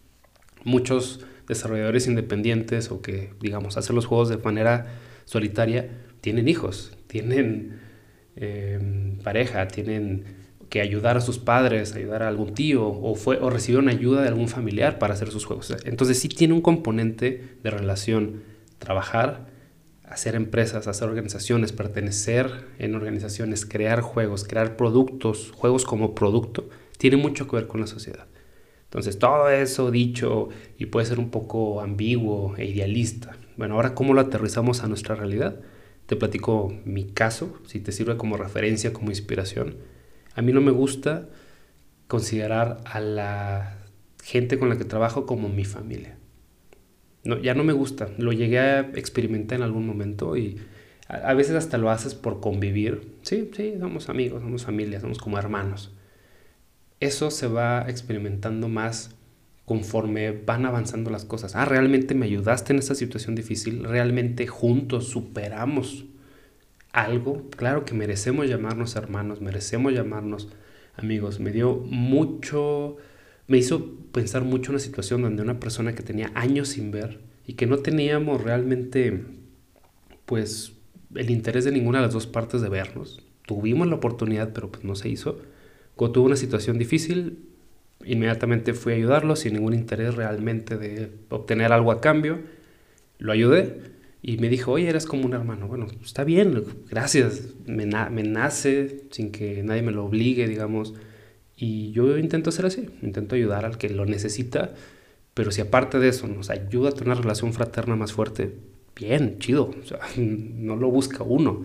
Muchos 0.64 1.20
desarrolladores 1.46 2.06
independientes 2.06 2.90
o 2.90 3.02
que, 3.02 3.34
digamos, 3.40 3.76
hacen 3.76 3.94
los 3.94 4.06
juegos 4.06 4.30
de 4.30 4.38
manera 4.38 4.86
solitaria, 5.26 5.90
tienen 6.22 6.48
hijos, 6.48 6.96
tienen 7.08 7.80
eh, 8.36 9.18
pareja, 9.22 9.68
tienen 9.68 10.24
que 10.70 10.80
ayudar 10.80 11.18
a 11.18 11.20
sus 11.20 11.38
padres, 11.38 11.94
ayudar 11.94 12.22
a 12.22 12.28
algún 12.28 12.54
tío 12.54 12.86
o, 12.86 13.14
fue, 13.14 13.36
o 13.36 13.50
recibieron 13.50 13.90
ayuda 13.90 14.22
de 14.22 14.28
algún 14.28 14.48
familiar 14.48 14.98
para 14.98 15.12
hacer 15.12 15.30
sus 15.30 15.44
juegos. 15.44 15.76
Entonces 15.84 16.18
sí 16.18 16.28
tiene 16.28 16.54
un 16.54 16.62
componente 16.62 17.58
de 17.62 17.70
relación 17.70 18.42
trabajar, 18.78 19.48
hacer 20.02 20.34
empresas, 20.34 20.86
hacer 20.86 21.08
organizaciones, 21.08 21.72
pertenecer 21.72 22.50
en 22.78 22.94
organizaciones, 22.94 23.66
crear 23.66 24.00
juegos, 24.00 24.44
crear 24.44 24.76
productos, 24.76 25.52
juegos 25.54 25.84
como 25.84 26.14
producto, 26.14 26.70
tiene 26.96 27.18
mucho 27.18 27.46
que 27.48 27.56
ver 27.56 27.66
con 27.66 27.82
la 27.82 27.86
sociedad. 27.86 28.26
Entonces 28.92 29.18
todo 29.18 29.48
eso 29.48 29.90
dicho 29.90 30.50
y 30.76 30.84
puede 30.84 31.06
ser 31.06 31.18
un 31.18 31.30
poco 31.30 31.80
ambiguo 31.80 32.54
e 32.58 32.66
idealista. 32.66 33.38
Bueno, 33.56 33.76
ahora 33.76 33.94
cómo 33.94 34.12
lo 34.12 34.20
aterrizamos 34.20 34.84
a 34.84 34.86
nuestra 34.86 35.14
realidad. 35.14 35.60
Te 36.04 36.14
platico 36.14 36.74
mi 36.84 37.06
caso, 37.06 37.58
si 37.66 37.80
te 37.80 37.90
sirve 37.90 38.18
como 38.18 38.36
referencia, 38.36 38.92
como 38.92 39.08
inspiración. 39.08 39.76
A 40.34 40.42
mí 40.42 40.52
no 40.52 40.60
me 40.60 40.72
gusta 40.72 41.30
considerar 42.06 42.82
a 42.84 43.00
la 43.00 43.78
gente 44.22 44.58
con 44.58 44.68
la 44.68 44.76
que 44.76 44.84
trabajo 44.84 45.24
como 45.24 45.48
mi 45.48 45.64
familia. 45.64 46.18
No, 47.24 47.38
ya 47.38 47.54
no 47.54 47.64
me 47.64 47.72
gusta. 47.72 48.10
Lo 48.18 48.30
llegué 48.32 48.58
a 48.58 48.80
experimentar 48.80 49.56
en 49.56 49.62
algún 49.62 49.86
momento 49.86 50.36
y 50.36 50.58
a, 51.08 51.32
veces 51.32 51.56
hasta 51.56 51.78
lo 51.78 51.88
haces 51.88 52.14
por 52.14 52.40
convivir. 52.40 53.14
Sí, 53.22 53.50
sí, 53.56 53.72
somos 53.80 54.10
amigos, 54.10 54.42
somos 54.42 54.66
familia, 54.66 55.00
somos 55.00 55.16
como 55.16 55.38
hermanos. 55.38 55.92
Eso 57.02 57.32
se 57.32 57.48
va 57.48 57.84
experimentando 57.88 58.68
más 58.68 59.10
conforme 59.64 60.30
van 60.30 60.66
avanzando 60.66 61.10
las 61.10 61.24
cosas. 61.24 61.56
Ah, 61.56 61.64
realmente 61.64 62.14
me 62.14 62.26
ayudaste 62.26 62.72
en 62.72 62.78
esta 62.78 62.94
situación 62.94 63.34
difícil, 63.34 63.82
realmente 63.82 64.46
juntos 64.46 65.08
superamos 65.08 66.04
algo, 66.92 67.50
claro 67.56 67.84
que 67.84 67.94
merecemos 67.94 68.48
llamarnos 68.48 68.94
hermanos, 68.94 69.40
merecemos 69.40 69.92
llamarnos 69.92 70.48
amigos. 70.94 71.40
Me 71.40 71.50
dio 71.50 71.74
mucho, 71.74 72.98
me 73.48 73.58
hizo 73.58 73.96
pensar 74.12 74.44
mucho 74.44 74.70
una 74.70 74.78
situación 74.78 75.22
donde 75.22 75.42
una 75.42 75.58
persona 75.58 75.96
que 75.96 76.04
tenía 76.04 76.30
años 76.36 76.68
sin 76.68 76.92
ver 76.92 77.18
y 77.48 77.54
que 77.54 77.66
no 77.66 77.78
teníamos 77.78 78.44
realmente, 78.44 79.24
pues, 80.24 80.74
el 81.16 81.30
interés 81.30 81.64
de 81.64 81.72
ninguna 81.72 81.98
de 81.98 82.04
las 82.04 82.14
dos 82.14 82.28
partes 82.28 82.60
de 82.60 82.68
vernos. 82.68 83.26
Tuvimos 83.44 83.88
la 83.88 83.96
oportunidad, 83.96 84.52
pero 84.52 84.70
pues 84.70 84.84
no 84.84 84.94
se 84.94 85.08
hizo. 85.08 85.40
Tuvo 86.10 86.26
una 86.26 86.36
situación 86.36 86.78
difícil, 86.78 87.38
inmediatamente 88.04 88.74
fui 88.74 88.94
a 88.94 88.96
ayudarlo 88.96 89.36
sin 89.36 89.54
ningún 89.54 89.74
interés 89.74 90.14
realmente 90.14 90.76
de 90.76 91.10
obtener 91.28 91.72
algo 91.72 91.92
a 91.92 92.00
cambio. 92.00 92.40
Lo 93.18 93.32
ayudé 93.32 93.92
y 94.22 94.38
me 94.38 94.48
dijo, 94.48 94.72
oye, 94.72 94.88
eres 94.88 95.06
como 95.06 95.26
un 95.26 95.34
hermano. 95.34 95.66
Bueno, 95.68 95.86
está 96.04 96.24
bien, 96.24 96.64
gracias. 96.88 97.48
Me, 97.66 97.86
nace 97.86 99.02
sin 99.10 99.32
que 99.32 99.62
nadie 99.62 99.82
me 99.82 99.92
lo 99.92 100.04
obligue, 100.04 100.46
digamos. 100.46 100.94
Y 101.56 101.92
yo 101.92 102.16
intento 102.18 102.50
ser 102.50 102.66
así, 102.66 102.88
intento 103.02 103.34
ayudar 103.34 103.64
al 103.64 103.78
que 103.78 103.88
lo 103.90 104.06
necesita. 104.06 104.74
Pero 105.34 105.50
si 105.50 105.60
aparte 105.60 105.98
de 105.98 106.08
eso 106.08 106.26
nos 106.26 106.50
ayuda 106.50 106.90
a 106.90 106.92
tener 106.92 107.08
una 107.08 107.20
relación 107.20 107.52
fraterna 107.52 107.96
más 107.96 108.12
fuerte, 108.12 108.52
bien, 108.96 109.38
chido. 109.38 109.70
No 110.16 110.76
lo 110.76 110.90
busca 110.90 111.24
uno. 111.24 111.64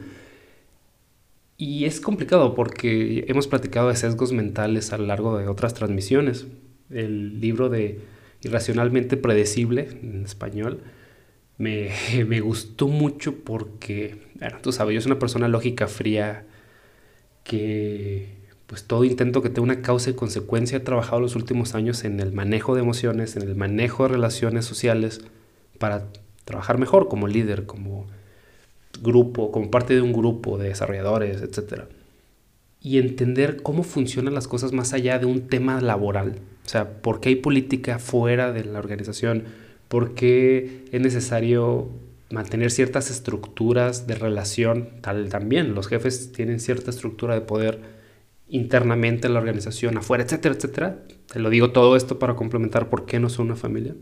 Y 1.57 1.85
es 1.85 1.99
complicado 1.99 2.53
porque 2.53 3.25
hemos 3.27 3.47
platicado 3.47 3.89
de 3.89 3.95
sesgos 3.95 4.31
mentales 4.31 4.93
a 4.93 4.97
lo 4.97 5.07
largo 5.07 5.37
de 5.37 5.47
otras 5.47 5.73
transmisiones. 5.73 6.45
El 6.91 7.41
libro 7.41 7.69
de 7.69 7.99
Irracionalmente 8.43 9.17
Predecible, 9.17 9.89
en 10.03 10.23
español, 10.23 10.83
me, 11.57 11.91
me 12.27 12.39
gustó 12.41 12.87
mucho 12.87 13.43
porque, 13.43 14.27
bueno, 14.39 14.57
tú 14.61 14.71
sabes, 14.71 14.93
yo 14.95 15.01
soy 15.01 15.11
una 15.11 15.19
persona 15.19 15.47
lógica 15.47 15.87
fría 15.87 16.45
que 17.43 18.37
pues 18.67 18.83
todo 18.83 19.05
intento 19.05 19.41
que 19.41 19.49
tenga 19.49 19.63
una 19.63 19.81
causa 19.81 20.09
y 20.09 20.13
consecuencia 20.13 20.77
he 20.77 20.81
trabajado 20.81 21.21
los 21.21 21.37
últimos 21.37 21.73
años 21.73 22.03
en 22.03 22.19
el 22.19 22.33
manejo 22.33 22.75
de 22.75 22.81
emociones, 22.81 23.37
en 23.37 23.43
el 23.43 23.55
manejo 23.55 24.03
de 24.03 24.09
relaciones 24.09 24.65
sociales 24.65 25.21
para 25.79 26.07
trabajar 26.43 26.77
mejor 26.77 27.07
como 27.07 27.27
líder, 27.27 27.65
como 27.65 28.07
grupo, 29.01 29.51
como 29.51 29.71
parte 29.71 29.93
de 29.95 30.01
un 30.01 30.13
grupo 30.13 30.57
de 30.57 30.69
desarrolladores, 30.69 31.41
etc. 31.41 31.83
Y 32.81 32.97
entender 32.99 33.61
cómo 33.61 33.83
funcionan 33.83 34.33
las 34.33 34.47
cosas 34.47 34.73
más 34.73 34.93
allá 34.93 35.19
de 35.19 35.25
un 35.25 35.47
tema 35.47 35.81
laboral. 35.81 36.39
O 36.65 36.69
sea, 36.69 37.01
por 37.01 37.19
qué 37.19 37.29
hay 37.29 37.35
política 37.35 37.99
fuera 37.99 38.51
de 38.51 38.65
la 38.65 38.79
organización, 38.79 39.45
por 39.87 40.13
qué 40.15 40.85
es 40.91 41.01
necesario 41.01 41.89
mantener 42.29 42.71
ciertas 42.71 43.09
estructuras 43.09 44.05
de 44.05 44.15
relación, 44.15 44.89
tal 45.01 45.29
también 45.29 45.73
los 45.73 45.87
jefes 45.87 46.31
tienen 46.33 46.59
cierta 46.59 46.89
estructura 46.89 47.35
de 47.35 47.41
poder 47.41 47.79
internamente 48.49 49.27
en 49.27 49.33
la 49.33 49.39
organización, 49.39 49.97
afuera, 49.97 50.23
etcétera, 50.23 50.55
etcétera. 50.55 51.03
Te 51.31 51.39
lo 51.39 51.49
digo 51.49 51.71
todo 51.71 51.95
esto 51.95 52.19
para 52.19 52.35
complementar 52.35 52.89
por 52.89 53.05
qué 53.05 53.19
no 53.19 53.29
son 53.29 53.47
una 53.47 53.55
familia. 53.55 53.95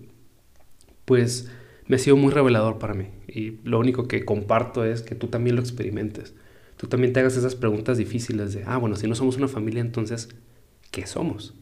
Pues 1.05 1.49
me 1.88 1.96
ha 1.96 2.00
sido 2.00 2.18
muy 2.18 2.32
revelador 2.32 2.80
para 2.80 2.94
mí 2.94 3.08
y 3.27 3.60
lo 3.63 3.80
único 3.80 4.08
que 4.08 4.25
comparto 4.25 4.84
es 4.86 5.01
que 5.01 5.15
tú 5.15 5.27
también 5.27 5.56
lo 5.56 5.62
experimentes. 5.62 6.34
Tú 6.77 6.88
también 6.88 7.13
te 7.13 7.22
hagas 7.22 7.38
esas 7.38 7.56
preguntas 7.56 7.98
difíciles 7.98 8.54
de, 8.54 8.63
ah, 8.65 8.77
bueno, 8.77 8.96
si 8.96 9.08
no 9.08 9.15
somos 9.15 9.38
una 9.38 9.48
familia, 9.48 9.82
entonces, 9.82 10.30
¿qué 10.92 11.08
somos? 11.08 11.54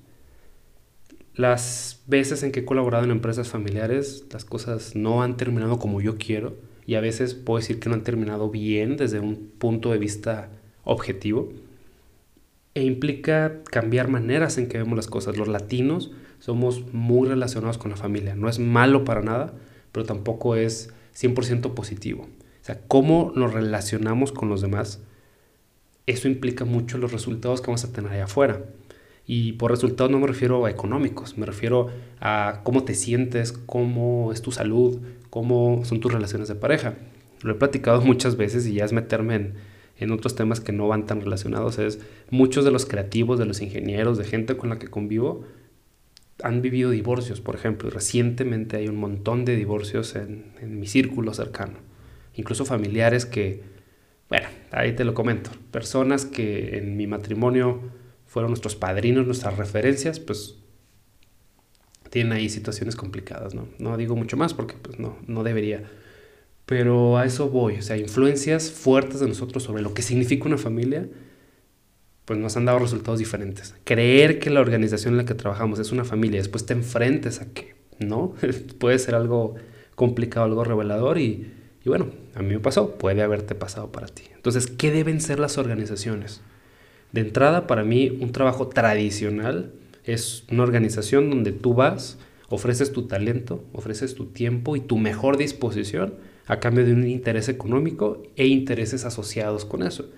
Las 1.35 2.03
veces 2.07 2.43
en 2.43 2.51
que 2.51 2.61
he 2.61 2.65
colaborado 2.65 3.03
en 3.03 3.11
empresas 3.11 3.47
familiares, 3.47 4.25
las 4.31 4.45
cosas 4.45 4.95
no 4.95 5.23
han 5.23 5.37
terminado 5.37 5.77
como 5.79 6.01
yo 6.01 6.17
quiero 6.17 6.55
y 6.85 6.95
a 6.95 7.01
veces 7.01 7.33
puedo 7.33 7.59
decir 7.59 7.79
que 7.79 7.89
no 7.89 7.95
han 7.95 8.03
terminado 8.03 8.49
bien 8.49 8.97
desde 8.97 9.19
un 9.19 9.51
punto 9.57 9.91
de 9.91 9.97
vista 9.97 10.49
objetivo. 10.83 11.51
E 12.75 12.83
implica 12.83 13.61
cambiar 13.65 14.07
maneras 14.07 14.57
en 14.57 14.67
que 14.67 14.79
vemos 14.79 14.95
las 14.95 15.07
cosas. 15.07 15.37
Los 15.37 15.47
latinos 15.47 16.11
somos 16.39 16.91
muy 16.91 17.27
relacionados 17.27 17.77
con 17.77 17.91
la 17.91 17.97
familia. 17.97 18.35
No 18.35 18.49
es 18.49 18.59
malo 18.59 19.03
para 19.05 19.21
nada, 19.21 19.53
pero 19.93 20.05
tampoco 20.05 20.57
es 20.57 20.89
100% 21.15 21.73
positivo. 21.73 22.23
O 22.23 22.65
sea, 22.65 22.81
cómo 22.89 23.31
nos 23.35 23.53
relacionamos 23.53 24.33
con 24.33 24.49
los 24.49 24.61
demás, 24.61 25.01
eso 26.05 26.27
implica 26.27 26.65
mucho 26.65 26.97
los 26.97 27.13
resultados 27.13 27.61
que 27.61 27.67
vamos 27.67 27.85
a 27.85 27.93
tener 27.93 28.11
allá 28.11 28.25
afuera. 28.25 28.65
Y 29.25 29.53
por 29.53 29.71
resultados 29.71 30.11
no 30.11 30.19
me 30.19 30.27
refiero 30.27 30.65
a 30.65 30.69
económicos, 30.71 31.37
me 31.37 31.45
refiero 31.45 31.87
a 32.19 32.59
cómo 32.63 32.83
te 32.83 32.93
sientes, 32.93 33.53
cómo 33.53 34.33
es 34.33 34.41
tu 34.41 34.51
salud, 34.51 34.99
cómo 35.29 35.85
son 35.85 36.01
tus 36.01 36.11
relaciones 36.11 36.49
de 36.49 36.55
pareja. 36.55 36.95
Lo 37.41 37.53
he 37.53 37.55
platicado 37.55 38.01
muchas 38.05 38.35
veces 38.35 38.65
y 38.67 38.73
ya 38.73 38.85
es 38.85 38.91
meterme 38.91 39.35
en, 39.35 39.53
en 39.97 40.11
otros 40.11 40.35
temas 40.35 40.59
que 40.59 40.73
no 40.73 40.87
van 40.87 41.05
tan 41.05 41.21
relacionados. 41.21 41.79
Es 41.79 41.99
muchos 42.31 42.65
de 42.65 42.71
los 42.71 42.85
creativos, 42.85 43.39
de 43.39 43.45
los 43.45 43.61
ingenieros, 43.61 44.17
de 44.17 44.25
gente 44.25 44.57
con 44.57 44.69
la 44.69 44.79
que 44.79 44.87
convivo, 44.87 45.45
han 46.43 46.61
vivido 46.61 46.91
divorcios, 46.91 47.41
por 47.41 47.55
ejemplo. 47.55 47.89
Recientemente 47.89 48.77
hay 48.77 48.87
un 48.87 48.97
montón 48.97 49.45
de 49.45 49.55
divorcios 49.55 50.15
en, 50.15 50.51
en 50.61 50.79
mi 50.79 50.87
círculo 50.87 51.33
cercano. 51.33 51.79
Incluso 52.35 52.65
familiares 52.65 53.25
que, 53.25 53.63
bueno, 54.29 54.47
ahí 54.71 54.93
te 54.93 55.05
lo 55.05 55.13
comento. 55.13 55.51
Personas 55.71 56.25
que 56.25 56.77
en 56.77 56.97
mi 56.97 57.07
matrimonio 57.07 57.81
fueron 58.25 58.51
nuestros 58.51 58.75
padrinos, 58.75 59.25
nuestras 59.25 59.57
referencias, 59.57 60.19
pues 60.19 60.57
tienen 62.09 62.33
ahí 62.33 62.49
situaciones 62.49 62.95
complicadas, 62.95 63.55
¿no? 63.55 63.67
No 63.79 63.95
digo 63.97 64.15
mucho 64.15 64.37
más 64.37 64.53
porque 64.53 64.75
pues 64.75 64.99
no, 64.99 65.17
no 65.25 65.43
debería. 65.43 65.83
Pero 66.65 67.17
a 67.17 67.25
eso 67.25 67.49
voy, 67.49 67.77
o 67.77 67.81
sea, 67.81 67.97
influencias 67.97 68.69
fuertes 68.69 69.19
de 69.21 69.27
nosotros 69.27 69.63
sobre 69.63 69.81
lo 69.81 69.93
que 69.93 70.01
significa 70.01 70.45
una 70.45 70.57
familia, 70.57 71.07
pues 72.25 72.39
nos 72.39 72.55
han 72.57 72.65
dado 72.65 72.79
resultados 72.79 73.19
diferentes. 73.19 73.75
Creer 73.83 74.39
que 74.39 74.49
la 74.49 74.61
organización 74.61 75.13
en 75.13 75.17
la 75.17 75.25
que 75.25 75.33
trabajamos 75.33 75.79
es 75.79 75.91
una 75.91 76.05
familia, 76.05 76.39
después 76.39 76.65
te 76.65 76.73
enfrentes 76.73 77.41
a 77.41 77.51
que 77.53 77.75
no, 77.99 78.35
puede 78.79 78.99
ser 78.99 79.15
algo 79.15 79.55
complicado, 79.95 80.45
algo 80.45 80.63
revelador 80.63 81.17
y, 81.17 81.51
y 81.83 81.89
bueno, 81.89 82.07
a 82.35 82.41
mí 82.41 82.49
me 82.49 82.59
pasó, 82.59 82.97
puede 82.97 83.21
haberte 83.21 83.55
pasado 83.55 83.91
para 83.91 84.07
ti. 84.07 84.23
Entonces, 84.35 84.67
¿qué 84.67 84.91
deben 84.91 85.21
ser 85.21 85.39
las 85.39 85.57
organizaciones? 85.57 86.41
De 87.11 87.21
entrada, 87.21 87.67
para 87.67 87.83
mí, 87.83 88.09
un 88.09 88.31
trabajo 88.31 88.67
tradicional 88.67 89.71
es 90.03 90.45
una 90.49 90.63
organización 90.63 91.29
donde 91.29 91.51
tú 91.51 91.73
vas, 91.73 92.17
ofreces 92.49 92.91
tu 92.91 93.07
talento, 93.07 93.63
ofreces 93.71 94.15
tu 94.15 94.27
tiempo 94.27 94.75
y 94.75 94.81
tu 94.81 94.97
mejor 94.97 95.37
disposición 95.37 96.15
a 96.45 96.59
cambio 96.59 96.85
de 96.85 96.93
un 96.93 97.07
interés 97.07 97.49
económico 97.49 98.23
e 98.35 98.47
intereses 98.47 99.05
asociados 99.05 99.65
con 99.65 99.83
eso. 99.83 100.09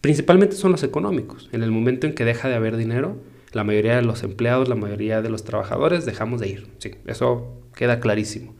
Principalmente 0.00 0.56
son 0.56 0.72
los 0.72 0.82
económicos. 0.82 1.48
En 1.52 1.62
el 1.62 1.70
momento 1.70 2.06
en 2.06 2.14
que 2.14 2.24
deja 2.24 2.48
de 2.48 2.54
haber 2.54 2.76
dinero, 2.76 3.16
la 3.52 3.64
mayoría 3.64 3.96
de 3.96 4.02
los 4.02 4.22
empleados, 4.22 4.68
la 4.68 4.74
mayoría 4.74 5.22
de 5.22 5.28
los 5.28 5.44
trabajadores 5.44 6.06
dejamos 6.06 6.40
de 6.40 6.48
ir. 6.48 6.66
Sí, 6.78 6.92
eso 7.06 7.60
queda 7.74 8.00
clarísimo. 8.00 8.54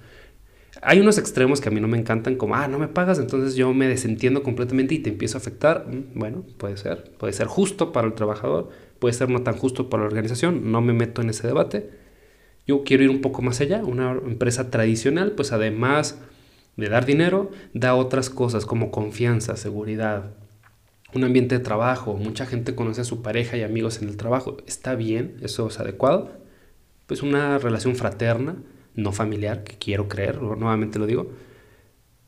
Hay 0.83 1.01
unos 1.01 1.19
extremos 1.19 1.61
que 1.61 1.69
a 1.69 1.73
mí 1.73 1.81
no 1.81 1.89
me 1.89 1.99
encantan, 1.99 2.37
como, 2.37 2.55
ah, 2.55 2.67
no 2.67 2.79
me 2.79 2.89
pagas, 2.89 3.19
entonces 3.19 3.55
yo 3.55 3.75
me 3.75 3.87
desentiendo 3.87 4.43
completamente 4.43 4.95
y 4.95 4.99
te 5.01 5.11
empiezo 5.11 5.37
a 5.37 5.41
afectar. 5.41 5.87
Mm, 5.87 6.19
bueno, 6.19 6.45
puede 6.57 6.77
ser. 6.77 7.13
Puede 7.19 7.33
ser 7.33 7.47
justo 7.47 7.93
para 7.93 8.07
el 8.07 8.15
trabajador, 8.15 8.71
puede 8.99 9.15
ser 9.15 9.29
no 9.29 9.43
tan 9.43 9.57
justo 9.57 9.91
para 9.91 10.03
la 10.03 10.09
organización. 10.09 10.73
No 10.73 10.81
me 10.81 10.93
meto 10.93 11.23
en 11.23 11.31
ese 11.31 11.47
debate. 11.47 11.91
Yo 12.67 12.83
quiero 12.85 13.05
ir 13.05 13.11
un 13.11 13.21
poco 13.21 13.43
más 13.43 13.61
allá. 13.61 13.83
Una 13.85 14.13
empresa 14.13 14.71
tradicional, 14.71 15.33
pues 15.33 15.53
además 15.53 16.21
de 16.77 16.89
dar 16.89 17.05
dinero, 17.05 17.51
da 17.75 17.95
otras 17.95 18.31
cosas 18.31 18.65
como 18.65 18.91
confianza, 18.91 19.57
seguridad, 19.57 20.33
un 21.15 21.25
ambiente 21.25 21.59
de 21.59 21.65
trabajo. 21.65 22.15
Mucha 22.15 22.47
gente 22.47 22.75
conoce 22.75 23.01
a 23.01 23.05
su 23.05 23.23
pareja 23.23 23.57
y 23.57 23.63
amigos 23.63 24.03
en 24.03 24.09
el 24.09 24.17
trabajo. 24.17 24.57
Está 24.67 24.95
bien, 24.95 25.37
eso 25.43 25.69
es 25.69 25.81
adecuado. 25.81 26.31
Pues 27.07 27.23
una 27.23 27.59
relación 27.59 27.97
fraterna 27.97 28.57
no 28.95 29.13
familiar, 29.13 29.65
que 29.65 29.77
quiero 29.79 30.09
creer, 30.09 30.41
nuevamente 30.43 30.99
lo 30.99 31.07
digo, 31.07 31.31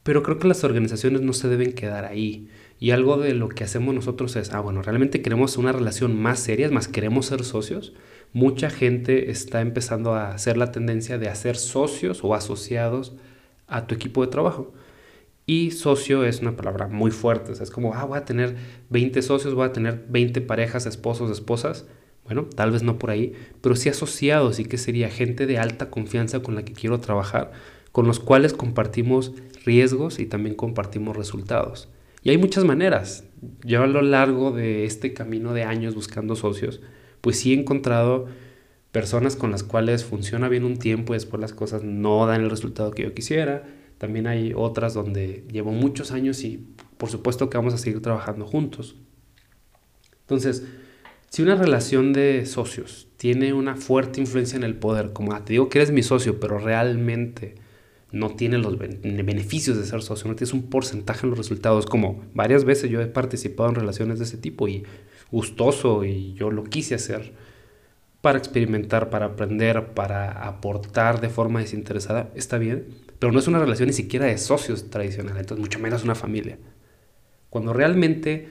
pero 0.02 0.22
creo 0.22 0.38
que 0.38 0.48
las 0.48 0.64
organizaciones 0.64 1.20
no 1.20 1.32
se 1.32 1.48
deben 1.48 1.72
quedar 1.72 2.04
ahí. 2.04 2.48
Y 2.80 2.90
algo 2.90 3.16
de 3.16 3.34
lo 3.34 3.48
que 3.48 3.62
hacemos 3.62 3.94
nosotros 3.94 4.34
es, 4.34 4.52
ah, 4.52 4.60
bueno, 4.60 4.82
realmente 4.82 5.22
queremos 5.22 5.56
una 5.56 5.70
relación 5.70 6.20
más 6.20 6.40
seria, 6.40 6.68
más, 6.70 6.88
queremos 6.88 7.26
ser 7.26 7.44
socios. 7.44 7.92
Mucha 8.32 8.70
gente 8.70 9.30
está 9.30 9.60
empezando 9.60 10.14
a 10.14 10.32
hacer 10.32 10.56
la 10.56 10.72
tendencia 10.72 11.18
de 11.18 11.28
hacer 11.28 11.56
socios 11.56 12.24
o 12.24 12.34
asociados 12.34 13.14
a 13.68 13.86
tu 13.86 13.94
equipo 13.94 14.22
de 14.22 14.32
trabajo. 14.32 14.72
Y 15.44 15.72
socio 15.72 16.24
es 16.24 16.40
una 16.40 16.56
palabra 16.56 16.86
muy 16.86 17.10
fuerte, 17.10 17.52
es 17.52 17.70
como, 17.70 17.94
ah, 17.94 18.04
voy 18.04 18.18
a 18.18 18.24
tener 18.24 18.56
20 18.90 19.22
socios, 19.22 19.54
voy 19.54 19.66
a 19.66 19.72
tener 19.72 20.06
20 20.08 20.40
parejas, 20.40 20.86
esposos, 20.86 21.30
esposas. 21.30 21.86
Bueno, 22.24 22.44
tal 22.44 22.70
vez 22.70 22.84
no 22.84 22.98
por 22.98 23.10
ahí, 23.10 23.32
pero 23.60 23.74
sí 23.74 23.88
asociados 23.88 24.60
y 24.60 24.64
que 24.64 24.78
sería 24.78 25.10
gente 25.10 25.46
de 25.46 25.58
alta 25.58 25.90
confianza 25.90 26.40
con 26.40 26.54
la 26.54 26.64
que 26.64 26.72
quiero 26.72 27.00
trabajar, 27.00 27.50
con 27.90 28.06
los 28.06 28.20
cuales 28.20 28.52
compartimos 28.52 29.32
riesgos 29.64 30.20
y 30.20 30.26
también 30.26 30.54
compartimos 30.54 31.16
resultados. 31.16 31.88
Y 32.22 32.30
hay 32.30 32.38
muchas 32.38 32.64
maneras. 32.64 33.24
Yo 33.64 33.82
a 33.82 33.88
lo 33.88 34.02
largo 34.02 34.52
de 34.52 34.84
este 34.84 35.12
camino 35.12 35.52
de 35.52 35.64
años 35.64 35.96
buscando 35.96 36.36
socios, 36.36 36.80
pues 37.20 37.40
sí 37.40 37.52
he 37.52 37.58
encontrado 37.58 38.26
personas 38.92 39.34
con 39.34 39.50
las 39.50 39.64
cuales 39.64 40.04
funciona 40.04 40.48
bien 40.48 40.64
un 40.64 40.76
tiempo 40.76 41.12
y 41.12 41.16
después 41.16 41.40
las 41.40 41.52
cosas 41.52 41.82
no 41.82 42.24
dan 42.26 42.42
el 42.42 42.50
resultado 42.50 42.92
que 42.92 43.02
yo 43.02 43.14
quisiera. 43.14 43.64
También 44.02 44.26
hay 44.26 44.52
otras 44.52 44.94
donde 44.94 45.44
llevo 45.48 45.70
muchos 45.70 46.10
años 46.10 46.42
y 46.42 46.66
por 46.98 47.08
supuesto 47.08 47.48
que 47.48 47.56
vamos 47.56 47.72
a 47.72 47.78
seguir 47.78 48.02
trabajando 48.02 48.44
juntos. 48.44 48.96
Entonces, 50.22 50.64
si 51.30 51.40
una 51.42 51.54
relación 51.54 52.12
de 52.12 52.44
socios 52.46 53.06
tiene 53.16 53.52
una 53.52 53.76
fuerte 53.76 54.20
influencia 54.20 54.56
en 54.56 54.64
el 54.64 54.74
poder, 54.74 55.12
como 55.12 55.34
ah, 55.34 55.44
te 55.44 55.52
digo 55.52 55.68
que 55.68 55.78
eres 55.78 55.92
mi 55.92 56.02
socio, 56.02 56.40
pero 56.40 56.58
realmente 56.58 57.54
no 58.10 58.30
tiene 58.30 58.58
los 58.58 58.76
beneficios 58.76 59.76
de 59.76 59.84
ser 59.84 60.02
socio, 60.02 60.28
no 60.28 60.34
tienes 60.34 60.52
un 60.52 60.68
porcentaje 60.68 61.24
en 61.24 61.30
los 61.30 61.38
resultados, 61.38 61.86
como 61.86 62.24
varias 62.34 62.64
veces 62.64 62.90
yo 62.90 63.00
he 63.00 63.06
participado 63.06 63.68
en 63.68 63.76
relaciones 63.76 64.18
de 64.18 64.24
ese 64.24 64.36
tipo 64.36 64.66
y 64.66 64.82
gustoso 65.30 66.04
y 66.04 66.34
yo 66.34 66.50
lo 66.50 66.64
quise 66.64 66.96
hacer 66.96 67.34
para 68.20 68.38
experimentar, 68.38 69.10
para 69.10 69.26
aprender, 69.26 69.94
para 69.94 70.44
aportar 70.48 71.20
de 71.20 71.28
forma 71.28 71.60
desinteresada, 71.60 72.32
está 72.34 72.58
bien, 72.58 73.11
pero 73.22 73.30
no 73.30 73.38
es 73.38 73.46
una 73.46 73.60
relación 73.60 73.86
ni 73.86 73.92
siquiera 73.92 74.26
de 74.26 74.36
socios 74.36 74.90
tradicional, 74.90 75.36
entonces 75.38 75.60
mucho 75.60 75.78
menos 75.78 76.02
una 76.02 76.16
familia. 76.16 76.58
Cuando 77.50 77.72
realmente 77.72 78.48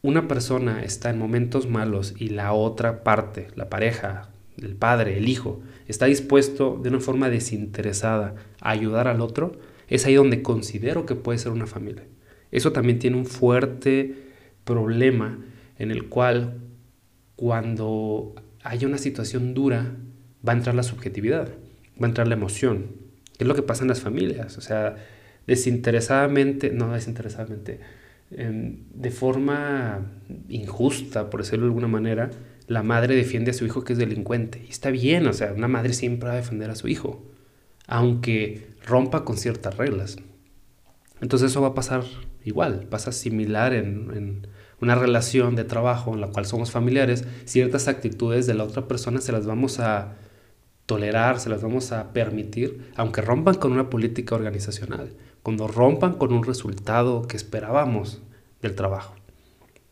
una 0.00 0.28
persona 0.28 0.84
está 0.84 1.10
en 1.10 1.18
momentos 1.18 1.68
malos 1.68 2.14
y 2.16 2.28
la 2.28 2.52
otra 2.52 3.02
parte, 3.02 3.48
la 3.56 3.68
pareja, 3.70 4.30
el 4.58 4.76
padre, 4.76 5.18
el 5.18 5.28
hijo, 5.28 5.60
está 5.88 6.06
dispuesto 6.06 6.78
de 6.80 6.90
una 6.90 7.00
forma 7.00 7.28
desinteresada 7.28 8.36
a 8.60 8.70
ayudar 8.70 9.08
al 9.08 9.20
otro, 9.20 9.58
es 9.88 10.06
ahí 10.06 10.14
donde 10.14 10.40
considero 10.40 11.04
que 11.04 11.16
puede 11.16 11.40
ser 11.40 11.50
una 11.50 11.66
familia. 11.66 12.04
Eso 12.52 12.70
también 12.70 13.00
tiene 13.00 13.16
un 13.16 13.26
fuerte 13.26 14.14
problema 14.62 15.40
en 15.80 15.90
el 15.90 16.08
cual 16.08 16.60
cuando 17.34 18.36
haya 18.62 18.86
una 18.86 18.98
situación 18.98 19.52
dura 19.52 19.96
va 20.48 20.52
a 20.52 20.56
entrar 20.56 20.76
la 20.76 20.84
subjetividad, 20.84 21.48
va 22.00 22.06
a 22.06 22.10
entrar 22.10 22.28
la 22.28 22.34
emoción. 22.34 23.02
Es 23.38 23.46
lo 23.46 23.54
que 23.54 23.62
pasa 23.62 23.82
en 23.82 23.88
las 23.88 24.00
familias? 24.00 24.58
O 24.58 24.60
sea, 24.60 24.96
desinteresadamente, 25.46 26.70
no 26.70 26.92
desinteresadamente, 26.92 27.80
Em, 28.30 28.78
de 28.92 29.10
forma 29.10 30.10
injusta, 30.48 31.30
por 31.30 31.42
decirlo 31.42 31.66
de 31.66 31.70
alguna 31.70 31.88
manera, 31.88 32.30
la 32.66 32.82
madre 32.82 33.14
defiende 33.14 33.50
a 33.50 33.54
su 33.54 33.64
hijo 33.64 33.84
que 33.84 33.92
es 33.92 33.98
delincuente. 33.98 34.64
Y 34.66 34.70
está 34.70 34.90
bien, 34.90 35.26
o 35.26 35.32
sea, 35.32 35.52
una 35.52 35.68
madre 35.68 35.92
siempre 35.92 36.28
va 36.28 36.34
a 36.34 36.38
defender 36.38 36.70
a 36.70 36.74
su 36.74 36.88
hijo, 36.88 37.22
aunque 37.86 38.66
rompa 38.84 39.24
con 39.24 39.36
ciertas 39.36 39.76
reglas. 39.76 40.16
Entonces 41.20 41.50
eso 41.50 41.62
va 41.62 41.68
a 41.68 41.74
pasar 41.74 42.02
igual, 42.44 42.86
pasa 42.90 43.12
similar 43.12 43.72
en, 43.72 44.10
en 44.14 44.46
una 44.80 44.94
relación 44.96 45.54
de 45.54 45.64
trabajo 45.64 46.12
en 46.14 46.20
la 46.20 46.28
cual 46.28 46.44
somos 46.46 46.70
familiares, 46.70 47.24
ciertas 47.44 47.88
actitudes 47.88 48.46
de 48.46 48.54
la 48.54 48.64
otra 48.64 48.88
persona 48.88 49.20
se 49.20 49.32
las 49.32 49.46
vamos 49.46 49.78
a 49.80 50.16
tolerar, 50.86 51.40
se 51.40 51.48
las 51.48 51.62
vamos 51.62 51.92
a 51.92 52.12
permitir, 52.12 52.90
aunque 52.96 53.20
rompan 53.20 53.54
con 53.54 53.72
una 53.72 53.90
política 53.90 54.34
organizacional 54.34 55.12
cuando 55.44 55.68
rompan 55.68 56.14
con 56.14 56.32
un 56.32 56.42
resultado 56.42 57.28
que 57.28 57.36
esperábamos 57.36 58.22
del 58.62 58.74
trabajo. 58.74 59.14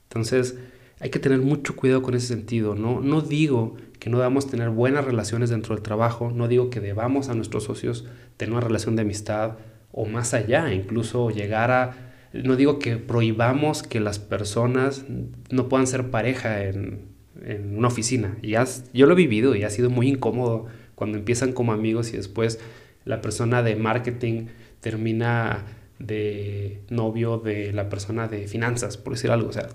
Entonces, 0.04 0.58
hay 0.98 1.10
que 1.10 1.18
tener 1.18 1.40
mucho 1.40 1.76
cuidado 1.76 2.00
con 2.00 2.14
ese 2.14 2.28
sentido. 2.28 2.74
No, 2.74 3.02
no 3.02 3.20
digo 3.20 3.76
que 3.98 4.08
no 4.08 4.16
debamos 4.16 4.46
tener 4.46 4.70
buenas 4.70 5.04
relaciones 5.04 5.50
dentro 5.50 5.74
del 5.74 5.82
trabajo, 5.82 6.32
no 6.34 6.48
digo 6.48 6.70
que 6.70 6.80
debamos 6.80 7.28
a 7.28 7.34
nuestros 7.34 7.64
socios 7.64 8.06
tener 8.38 8.54
una 8.54 8.62
relación 8.62 8.96
de 8.96 9.02
amistad 9.02 9.58
o 9.92 10.06
más 10.06 10.32
allá, 10.32 10.72
incluso 10.72 11.30
llegar 11.30 11.70
a... 11.70 12.14
No 12.32 12.56
digo 12.56 12.78
que 12.78 12.96
prohibamos 12.96 13.82
que 13.82 14.00
las 14.00 14.18
personas 14.18 15.04
no 15.50 15.68
puedan 15.68 15.86
ser 15.86 16.10
pareja 16.10 16.64
en, 16.64 17.08
en 17.44 17.76
una 17.76 17.88
oficina. 17.88 18.38
Y 18.40 18.54
yo 18.94 19.06
lo 19.06 19.12
he 19.12 19.16
vivido 19.16 19.54
y 19.54 19.64
ha 19.64 19.70
sido 19.70 19.90
muy 19.90 20.08
incómodo 20.08 20.66
cuando 21.02 21.18
empiezan 21.18 21.52
como 21.52 21.72
amigos 21.72 22.12
y 22.12 22.16
después 22.16 22.60
la 23.04 23.20
persona 23.20 23.60
de 23.64 23.74
marketing 23.74 24.46
termina 24.78 25.64
de 25.98 26.78
novio 26.90 27.38
de 27.38 27.72
la 27.72 27.88
persona 27.88 28.28
de 28.28 28.46
finanzas, 28.46 28.98
por 28.98 29.14
decir 29.14 29.32
algo. 29.32 29.48
O 29.48 29.52
sea, 29.52 29.66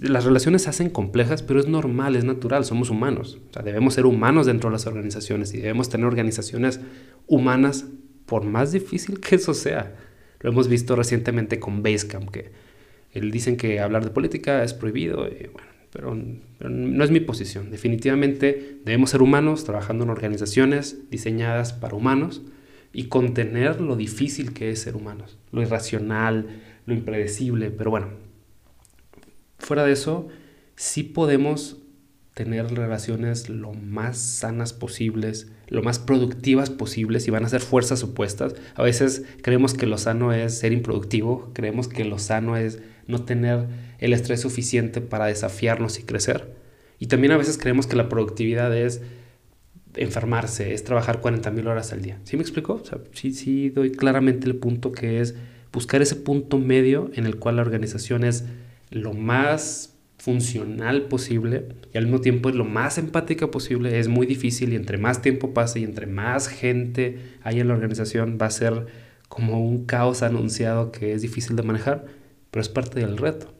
las 0.00 0.24
relaciones 0.24 0.62
se 0.62 0.70
hacen 0.70 0.88
complejas, 0.88 1.42
pero 1.42 1.60
es 1.60 1.68
normal, 1.68 2.16
es 2.16 2.24
natural, 2.24 2.64
somos 2.64 2.88
humanos. 2.88 3.38
O 3.50 3.52
sea, 3.52 3.62
debemos 3.62 3.92
ser 3.92 4.06
humanos 4.06 4.46
dentro 4.46 4.70
de 4.70 4.72
las 4.72 4.86
organizaciones 4.86 5.52
y 5.52 5.58
debemos 5.58 5.90
tener 5.90 6.06
organizaciones 6.06 6.80
humanas 7.26 7.84
por 8.24 8.44
más 8.44 8.72
difícil 8.72 9.20
que 9.20 9.34
eso 9.34 9.52
sea. 9.52 9.94
Lo 10.40 10.52
hemos 10.52 10.68
visto 10.68 10.96
recientemente 10.96 11.60
con 11.60 11.82
Basecamp, 11.82 12.30
que 12.30 12.50
dicen 13.12 13.58
que 13.58 13.78
hablar 13.78 14.06
de 14.06 14.10
política 14.10 14.64
es 14.64 14.72
prohibido, 14.72 15.18
bueno, 15.52 15.68
pero, 15.92 16.16
no 16.16 17.04
es 17.04 17.10
mi 17.10 17.20
posición. 17.20 17.70
Definitivamente 17.70 18.78
debemos 18.84 19.10
ser 19.10 19.20
humanos 19.20 19.64
trabajando 19.64 20.04
en 20.04 20.10
organizaciones 20.10 21.10
diseñadas 21.10 21.74
para 21.74 21.94
humanos 21.94 22.40
y 22.94 23.04
contener 23.04 23.80
lo 23.80 23.94
difícil 23.94 24.54
que 24.54 24.70
es 24.70 24.80
ser 24.80 24.96
humanos, 24.96 25.38
lo 25.50 25.60
irracional, 25.62 26.62
lo 26.86 26.94
impredecible, 26.94 27.70
pero 27.70 27.90
bueno, 27.90 28.08
fuera 29.58 29.84
de 29.84 29.92
eso, 29.92 30.28
sí 30.76 31.02
podemos 31.02 31.76
tener 32.34 32.66
relaciones 32.74 33.50
lo 33.50 33.74
más 33.74 34.16
sanas 34.16 34.72
posibles, 34.72 35.52
lo 35.68 35.82
más 35.82 35.98
productivas 35.98 36.70
posibles 36.70 37.28
y 37.28 37.30
van 37.30 37.44
a 37.44 37.50
ser 37.50 37.60
fuerzas 37.60 38.02
opuestas. 38.02 38.54
A 38.74 38.82
veces 38.82 39.24
creemos 39.42 39.74
que 39.74 39.86
lo 39.86 39.98
sano 39.98 40.32
es 40.32 40.58
ser 40.58 40.72
improductivo, 40.72 41.50
creemos 41.52 41.88
que 41.88 42.04
lo 42.04 42.18
sano 42.18 42.56
es 42.56 42.80
no 43.06 43.24
tener 43.24 43.66
el 43.98 44.12
estrés 44.12 44.40
suficiente 44.40 45.00
para 45.00 45.26
desafiarnos 45.26 45.98
y 45.98 46.02
crecer. 46.02 46.54
Y 46.98 47.06
también 47.06 47.32
a 47.32 47.36
veces 47.36 47.58
creemos 47.58 47.86
que 47.86 47.96
la 47.96 48.08
productividad 48.08 48.76
es 48.76 49.02
enfermarse, 49.94 50.72
es 50.72 50.84
trabajar 50.84 51.20
40 51.20 51.50
mil 51.50 51.66
horas 51.66 51.92
al 51.92 52.02
día. 52.02 52.18
¿Sí 52.24 52.36
me 52.36 52.42
explico? 52.42 52.82
Sí, 53.12 53.32
sí 53.32 53.70
doy 53.70 53.92
claramente 53.92 54.46
el 54.46 54.56
punto 54.56 54.92
que 54.92 55.20
es 55.20 55.34
buscar 55.72 56.02
ese 56.02 56.16
punto 56.16 56.58
medio 56.58 57.10
en 57.14 57.26
el 57.26 57.36
cual 57.36 57.56
la 57.56 57.62
organización 57.62 58.24
es 58.24 58.44
lo 58.90 59.12
más 59.14 59.94
funcional 60.18 61.08
posible 61.08 61.66
y 61.92 61.98
al 61.98 62.04
mismo 62.04 62.20
tiempo 62.20 62.48
es 62.48 62.54
lo 62.54 62.64
más 62.64 62.98
empática 62.98 63.50
posible. 63.50 63.98
Es 63.98 64.06
muy 64.08 64.26
difícil 64.26 64.72
y 64.72 64.76
entre 64.76 64.96
más 64.96 65.20
tiempo 65.20 65.52
pase 65.52 65.80
y 65.80 65.84
entre 65.84 66.06
más 66.06 66.46
gente 66.46 67.18
hay 67.42 67.58
en 67.58 67.68
la 67.68 67.74
organización 67.74 68.38
va 68.40 68.46
a 68.46 68.50
ser 68.50 68.86
como 69.28 69.66
un 69.66 69.86
caos 69.86 70.22
anunciado 70.22 70.92
que 70.92 71.14
es 71.14 71.22
difícil 71.22 71.56
de 71.56 71.62
manejar, 71.62 72.04
pero 72.52 72.60
es 72.60 72.68
parte 72.68 73.00
del 73.00 73.18
reto. 73.18 73.52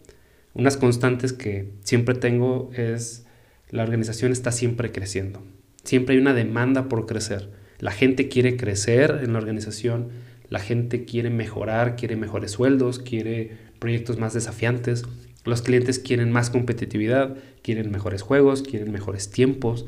Unas 0.55 0.77
constantes 0.77 1.33
que 1.33 1.73
siempre 1.83 2.15
tengo 2.15 2.71
es 2.75 3.27
la 3.71 3.83
organización 3.83 4.31
está 4.31 4.53
siempre 4.53 4.93
creciendo. 4.93 5.43
Siempre 5.83 6.15
hay 6.15 6.21
una 6.21 6.35
demanda 6.35 6.89
por 6.89 7.07
crecer. 7.07 7.51
La 7.81 7.91
gente 7.91 8.29
quiere 8.29 8.57
crecer 8.57 9.23
en 9.25 9.33
la 9.33 9.41
organización, 9.41 10.11
la 10.49 10.61
gente 10.61 11.05
quiere 11.05 11.31
mejorar, 11.31 11.97
quiere 11.97 12.15
mejores 12.15 12.53
sueldos, 12.53 13.01
quiere 13.01 13.57
proyectos 13.81 14.19
más 14.19 14.35
desafiantes 14.35 15.05
los 15.45 15.63
clientes 15.63 15.99
quieren 15.99 16.31
más 16.31 16.51
competitividad, 16.51 17.37
quieren 17.63 17.91
mejores 17.91 18.23
juegos, 18.23 18.63
quieren 18.63 18.93
mejores 18.93 19.31
tiempos, 19.31 19.87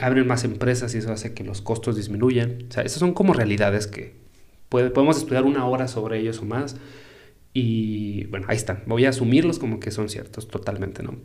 abren 0.00 0.26
más 0.26 0.44
empresas 0.44 0.94
y 0.94 0.98
eso 0.98 1.12
hace 1.12 1.34
que 1.34 1.44
los 1.44 1.60
costos 1.60 1.96
disminuyan. 1.96 2.66
O 2.68 2.72
sea, 2.72 2.84
esas 2.84 3.00
son 3.00 3.12
como 3.12 3.32
realidades 3.32 3.86
que 3.86 4.14
podemos 4.68 5.16
estudiar 5.16 5.44
una 5.44 5.66
hora 5.66 5.88
sobre 5.88 6.20
ellos 6.20 6.38
o 6.38 6.44
más. 6.44 6.76
Y 7.58 8.26
bueno, 8.26 8.44
ahí 8.50 8.56
están. 8.58 8.82
Voy 8.84 9.06
a 9.06 9.08
asumirlos 9.08 9.58
como 9.58 9.80
que 9.80 9.90
son 9.90 10.10
ciertos 10.10 10.46
totalmente, 10.46 11.02
¿no? 11.02 11.16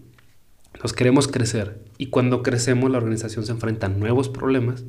Nos 0.81 0.93
queremos 0.93 1.27
crecer 1.27 1.81
y 1.97 2.05
cuando 2.05 2.41
crecemos 2.41 2.89
la 2.89 2.99
organización 2.99 3.45
se 3.45 3.51
enfrenta 3.51 3.87
a 3.87 3.89
nuevos 3.89 4.29
problemas 4.29 4.85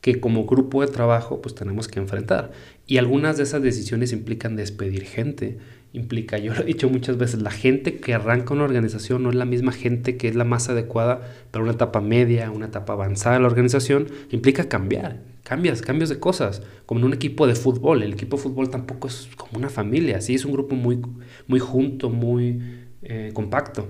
que 0.00 0.18
como 0.18 0.46
grupo 0.46 0.84
de 0.84 0.88
trabajo 0.88 1.40
pues 1.40 1.54
tenemos 1.54 1.86
que 1.86 2.00
enfrentar. 2.00 2.50
Y 2.88 2.96
algunas 2.96 3.36
de 3.36 3.44
esas 3.44 3.62
decisiones 3.62 4.12
implican 4.12 4.56
despedir 4.56 5.04
gente, 5.04 5.58
implica, 5.92 6.38
yo 6.40 6.52
lo 6.52 6.62
he 6.62 6.64
dicho 6.64 6.90
muchas 6.90 7.18
veces, 7.18 7.40
la 7.40 7.52
gente 7.52 8.00
que 8.00 8.12
arranca 8.12 8.52
una 8.52 8.64
organización 8.64 9.22
no 9.22 9.28
es 9.28 9.36
la 9.36 9.44
misma 9.44 9.70
gente 9.70 10.16
que 10.16 10.26
es 10.26 10.34
la 10.34 10.42
más 10.42 10.68
adecuada 10.70 11.20
para 11.52 11.62
una 11.62 11.74
etapa 11.74 12.00
media, 12.00 12.50
una 12.50 12.66
etapa 12.66 12.94
avanzada 12.94 13.36
de 13.36 13.42
la 13.42 13.46
organización, 13.46 14.08
implica 14.32 14.68
cambiar, 14.68 15.22
cambias, 15.44 15.80
cambios 15.80 16.08
de 16.08 16.18
cosas, 16.18 16.62
como 16.86 17.00
en 17.00 17.06
un 17.06 17.12
equipo 17.12 17.46
de 17.46 17.54
fútbol, 17.54 18.02
el 18.02 18.14
equipo 18.14 18.36
de 18.36 18.42
fútbol 18.42 18.70
tampoco 18.70 19.06
es 19.06 19.28
como 19.36 19.58
una 19.58 19.68
familia, 19.68 20.20
sí 20.20 20.34
es 20.34 20.44
un 20.44 20.52
grupo 20.52 20.74
muy, 20.74 21.00
muy 21.46 21.60
junto, 21.60 22.10
muy 22.10 22.60
eh, 23.02 23.30
compacto, 23.32 23.88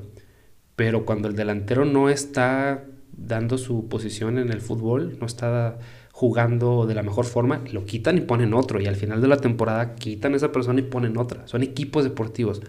pero 0.76 1.06
cuando 1.06 1.28
el 1.28 1.36
delantero 1.36 1.86
no 1.86 2.10
está 2.10 2.84
dando 3.16 3.56
su 3.56 3.88
posición 3.88 4.38
en 4.38 4.50
el 4.50 4.60
fútbol, 4.60 5.16
no 5.20 5.26
está 5.26 5.78
jugando 6.12 6.86
de 6.86 6.94
la 6.94 7.02
mejor 7.02 7.24
forma, 7.24 7.62
lo 7.72 7.84
quitan 7.86 8.18
y 8.18 8.20
ponen 8.20 8.54
otro. 8.54 8.80
Y 8.80 8.86
al 8.86 8.96
final 8.96 9.20
de 9.20 9.28
la 9.28 9.38
temporada 9.38 9.94
quitan 9.96 10.32
a 10.32 10.36
esa 10.36 10.52
persona 10.52 10.80
y 10.80 10.84
ponen 10.84 11.16
otra. 11.16 11.46
Son 11.48 11.62
equipos 11.62 12.04
deportivos. 12.04 12.60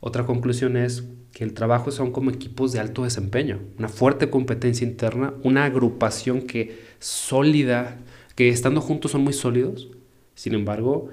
Otra 0.00 0.24
conclusión 0.24 0.76
es 0.76 1.04
que 1.32 1.44
el 1.44 1.54
trabajo 1.54 1.90
son 1.90 2.10
como 2.10 2.30
equipos 2.30 2.72
de 2.72 2.80
alto 2.80 3.04
desempeño, 3.04 3.60
una 3.78 3.88
fuerte 3.88 4.30
competencia 4.30 4.86
interna, 4.86 5.34
una 5.42 5.64
agrupación 5.64 6.42
que 6.42 6.80
sólida, 6.98 7.98
que 8.34 8.48
estando 8.48 8.80
juntos 8.80 9.12
son 9.12 9.22
muy 9.22 9.34
sólidos. 9.34 9.88
Sin 10.34 10.54
embargo, 10.54 11.10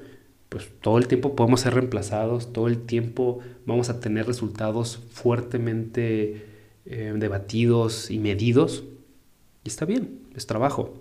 pues 0.50 0.70
todo 0.82 0.98
el 0.98 1.08
tiempo 1.08 1.36
podemos 1.36 1.62
ser 1.62 1.74
reemplazados, 1.74 2.54
todo 2.54 2.68
el 2.68 2.78
tiempo 2.78 3.40
vamos 3.66 3.90
a 3.90 4.00
tener 4.00 4.26
resultados 4.26 5.04
fuertemente 5.12 6.46
eh, 6.86 7.14
debatidos 7.18 8.10
y 8.10 8.20
medidos. 8.20 8.86
Y 9.66 9.70
está 9.70 9.86
bien, 9.86 10.22
es 10.36 10.48
trabajo. 10.48 10.94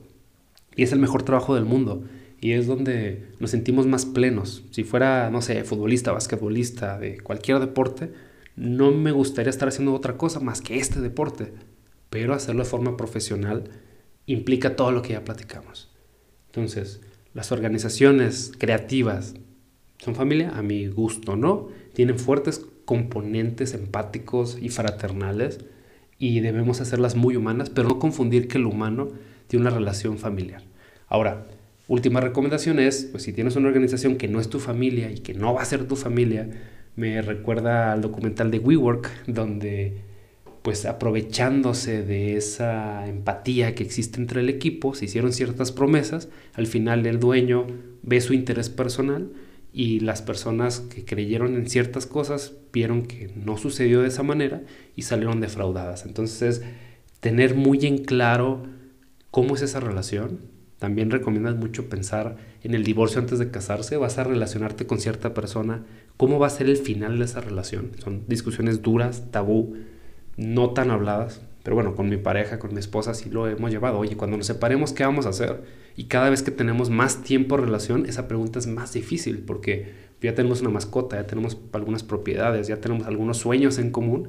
Y 0.74 0.82
es 0.82 0.92
el 0.92 0.98
mejor 0.98 1.22
trabajo 1.22 1.54
del 1.54 1.64
mundo. 1.64 2.02
Y 2.40 2.52
es 2.52 2.66
donde 2.66 3.28
nos 3.40 3.50
sentimos 3.50 3.86
más 3.86 4.04
plenos. 4.06 4.64
Si 4.70 4.84
fuera, 4.84 5.30
no 5.30 5.42
sé, 5.42 5.64
futbolista, 5.64 6.12
basquetbolista, 6.12 6.98
de 6.98 7.20
cualquier 7.20 7.60
deporte, 7.60 8.12
no 8.56 8.90
me 8.90 9.12
gustaría 9.12 9.50
estar 9.50 9.68
haciendo 9.68 9.94
otra 9.94 10.16
cosa 10.16 10.40
más 10.40 10.60
que 10.60 10.78
este 10.78 11.00
deporte. 11.00 11.52
Pero 12.10 12.34
hacerlo 12.34 12.62
de 12.62 12.70
forma 12.70 12.96
profesional 12.96 13.64
implica 14.26 14.76
todo 14.76 14.92
lo 14.92 15.02
que 15.02 15.14
ya 15.14 15.24
platicamos. 15.24 15.90
Entonces, 16.46 17.00
las 17.32 17.52
organizaciones 17.52 18.52
creativas 18.58 19.34
son 19.98 20.14
familia, 20.14 20.50
a 20.56 20.62
mi 20.62 20.86
gusto, 20.88 21.36
¿no? 21.36 21.68
Tienen 21.94 22.18
fuertes 22.18 22.66
componentes 22.84 23.74
empáticos 23.74 24.58
y 24.60 24.68
fraternales 24.68 25.60
y 26.18 26.40
debemos 26.40 26.80
hacerlas 26.80 27.14
muy 27.14 27.36
humanas, 27.36 27.70
pero 27.70 27.88
no 27.88 27.98
confundir 27.98 28.48
que 28.48 28.58
el 28.58 28.66
humano 28.66 29.08
tiene 29.48 29.66
una 29.66 29.74
relación 29.74 30.18
familiar. 30.18 30.62
Ahora, 31.08 31.46
última 31.88 32.20
recomendación 32.20 32.78
es, 32.78 33.08
pues 33.10 33.22
si 33.22 33.32
tienes 33.32 33.56
una 33.56 33.68
organización 33.68 34.16
que 34.16 34.28
no 34.28 34.40
es 34.40 34.48
tu 34.48 34.58
familia 34.58 35.10
y 35.10 35.18
que 35.18 35.34
no 35.34 35.54
va 35.54 35.62
a 35.62 35.66
ser 35.66 35.86
tu 35.86 35.96
familia, 35.96 36.48
me 36.96 37.20
recuerda 37.22 37.92
al 37.92 38.00
documental 38.00 38.50
de 38.50 38.58
WeWork, 38.58 39.26
donde 39.26 39.98
pues 40.62 40.84
aprovechándose 40.84 42.02
de 42.02 42.36
esa 42.36 43.06
empatía 43.06 43.76
que 43.76 43.84
existe 43.84 44.20
entre 44.20 44.40
el 44.40 44.48
equipo, 44.48 44.96
se 44.96 45.04
hicieron 45.04 45.32
ciertas 45.32 45.70
promesas, 45.70 46.28
al 46.54 46.66
final 46.66 47.06
el 47.06 47.20
dueño 47.20 47.68
ve 48.02 48.20
su 48.20 48.34
interés 48.34 48.68
personal 48.68 49.30
y 49.72 50.00
las 50.00 50.22
personas 50.22 50.80
que 50.80 51.04
creyeron 51.04 51.54
en 51.54 51.70
ciertas 51.70 52.06
cosas 52.06 52.54
vieron 52.72 53.02
que 53.06 53.30
no 53.36 53.58
sucedió 53.58 54.02
de 54.02 54.08
esa 54.08 54.24
manera 54.24 54.62
y 54.96 55.02
salieron 55.02 55.40
defraudadas. 55.40 56.04
Entonces, 56.04 56.62
tener 57.20 57.54
muy 57.54 57.86
en 57.86 57.98
claro 57.98 58.64
cómo 59.30 59.54
es 59.54 59.62
esa 59.62 59.78
relación. 59.78 60.40
También 60.78 61.10
recomiendas 61.10 61.56
mucho 61.56 61.88
pensar 61.88 62.36
en 62.62 62.74
el 62.74 62.84
divorcio 62.84 63.20
antes 63.20 63.38
de 63.38 63.50
casarse. 63.50 63.96
Vas 63.96 64.18
a 64.18 64.24
relacionarte 64.24 64.86
con 64.86 65.00
cierta 65.00 65.32
persona. 65.32 65.84
¿Cómo 66.16 66.38
va 66.38 66.48
a 66.48 66.50
ser 66.50 66.68
el 66.68 66.76
final 66.76 67.18
de 67.18 67.24
esa 67.24 67.40
relación? 67.40 67.92
Son 68.02 68.24
discusiones 68.26 68.82
duras, 68.82 69.30
tabú, 69.30 69.76
no 70.36 70.70
tan 70.70 70.90
habladas. 70.90 71.40
Pero 71.62 71.74
bueno, 71.74 71.94
con 71.94 72.08
mi 72.08 72.16
pareja, 72.16 72.58
con 72.58 72.74
mi 72.74 72.78
esposa, 72.78 73.14
sí 73.14 73.30
lo 73.30 73.48
hemos 73.48 73.70
llevado. 73.70 73.98
Oye, 73.98 74.16
cuando 74.16 74.36
nos 74.36 74.46
separemos, 74.46 74.92
¿qué 74.92 75.02
vamos 75.02 75.26
a 75.26 75.30
hacer? 75.30 75.64
Y 75.96 76.04
cada 76.04 76.30
vez 76.30 76.42
que 76.42 76.50
tenemos 76.50 76.90
más 76.90 77.22
tiempo 77.22 77.56
de 77.56 77.64
relación, 77.64 78.06
esa 78.06 78.28
pregunta 78.28 78.58
es 78.58 78.66
más 78.66 78.92
difícil 78.92 79.38
porque 79.38 80.06
ya 80.20 80.34
tenemos 80.34 80.60
una 80.60 80.70
mascota, 80.70 81.16
ya 81.16 81.26
tenemos 81.26 81.58
algunas 81.72 82.02
propiedades, 82.02 82.68
ya 82.68 82.80
tenemos 82.80 83.06
algunos 83.06 83.38
sueños 83.38 83.78
en 83.78 83.90
común. 83.90 84.28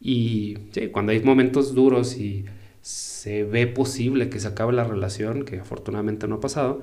Y 0.00 0.56
sí, 0.70 0.88
cuando 0.88 1.12
hay 1.12 1.20
momentos 1.22 1.74
duros 1.74 2.16
y 2.16 2.46
se 2.82 3.44
ve 3.44 3.66
posible 3.66 4.30
que 4.30 4.40
se 4.40 4.48
acabe 4.48 4.72
la 4.72 4.84
relación, 4.84 5.44
que 5.44 5.60
afortunadamente 5.60 6.26
no 6.28 6.36
ha 6.36 6.40
pasado, 6.40 6.82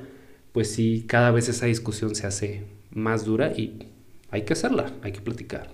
pues 0.51 0.71
sí, 0.71 1.05
cada 1.07 1.31
vez 1.31 1.49
esa 1.49 1.65
discusión 1.65 2.15
se 2.15 2.27
hace 2.27 2.63
más 2.91 3.25
dura 3.25 3.51
y 3.51 3.87
hay 4.29 4.43
que 4.43 4.53
hacerla, 4.53 4.93
hay 5.01 5.11
que 5.11 5.21
platicar. 5.21 5.71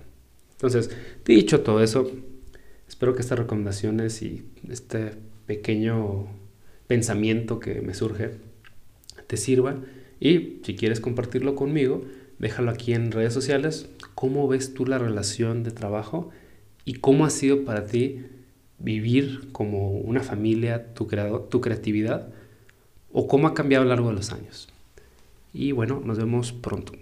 Entonces, 0.52 0.90
dicho 1.24 1.60
todo 1.60 1.82
eso, 1.82 2.10
espero 2.88 3.14
que 3.14 3.22
estas 3.22 3.38
recomendaciones 3.38 4.22
y 4.22 4.44
este 4.68 5.12
pequeño 5.46 6.26
pensamiento 6.86 7.60
que 7.60 7.80
me 7.80 7.94
surge 7.94 8.32
te 9.26 9.36
sirva 9.36 9.80
y 10.20 10.60
si 10.64 10.74
quieres 10.76 11.00
compartirlo 11.00 11.54
conmigo, 11.54 12.04
déjalo 12.38 12.70
aquí 12.70 12.94
en 12.94 13.12
redes 13.12 13.32
sociales. 13.32 13.88
¿Cómo 14.14 14.48
ves 14.48 14.74
tú 14.74 14.86
la 14.86 14.98
relación 14.98 15.64
de 15.64 15.70
trabajo 15.70 16.30
y 16.84 16.94
cómo 16.94 17.26
ha 17.26 17.30
sido 17.30 17.64
para 17.64 17.86
ti 17.86 18.22
vivir 18.78 19.50
como 19.52 19.90
una 19.90 20.20
familia 20.20 20.94
tu, 20.94 21.08
tu 21.50 21.60
creatividad 21.60 22.28
o 23.12 23.28
cómo 23.28 23.48
ha 23.48 23.54
cambiado 23.54 23.82
a 23.82 23.84
lo 23.84 23.90
largo 23.90 24.08
de 24.08 24.16
los 24.16 24.32
años. 24.32 24.68
Y 25.52 25.72
bueno, 25.72 26.02
nos 26.04 26.18
vemos 26.18 26.52
pronto. 26.52 26.92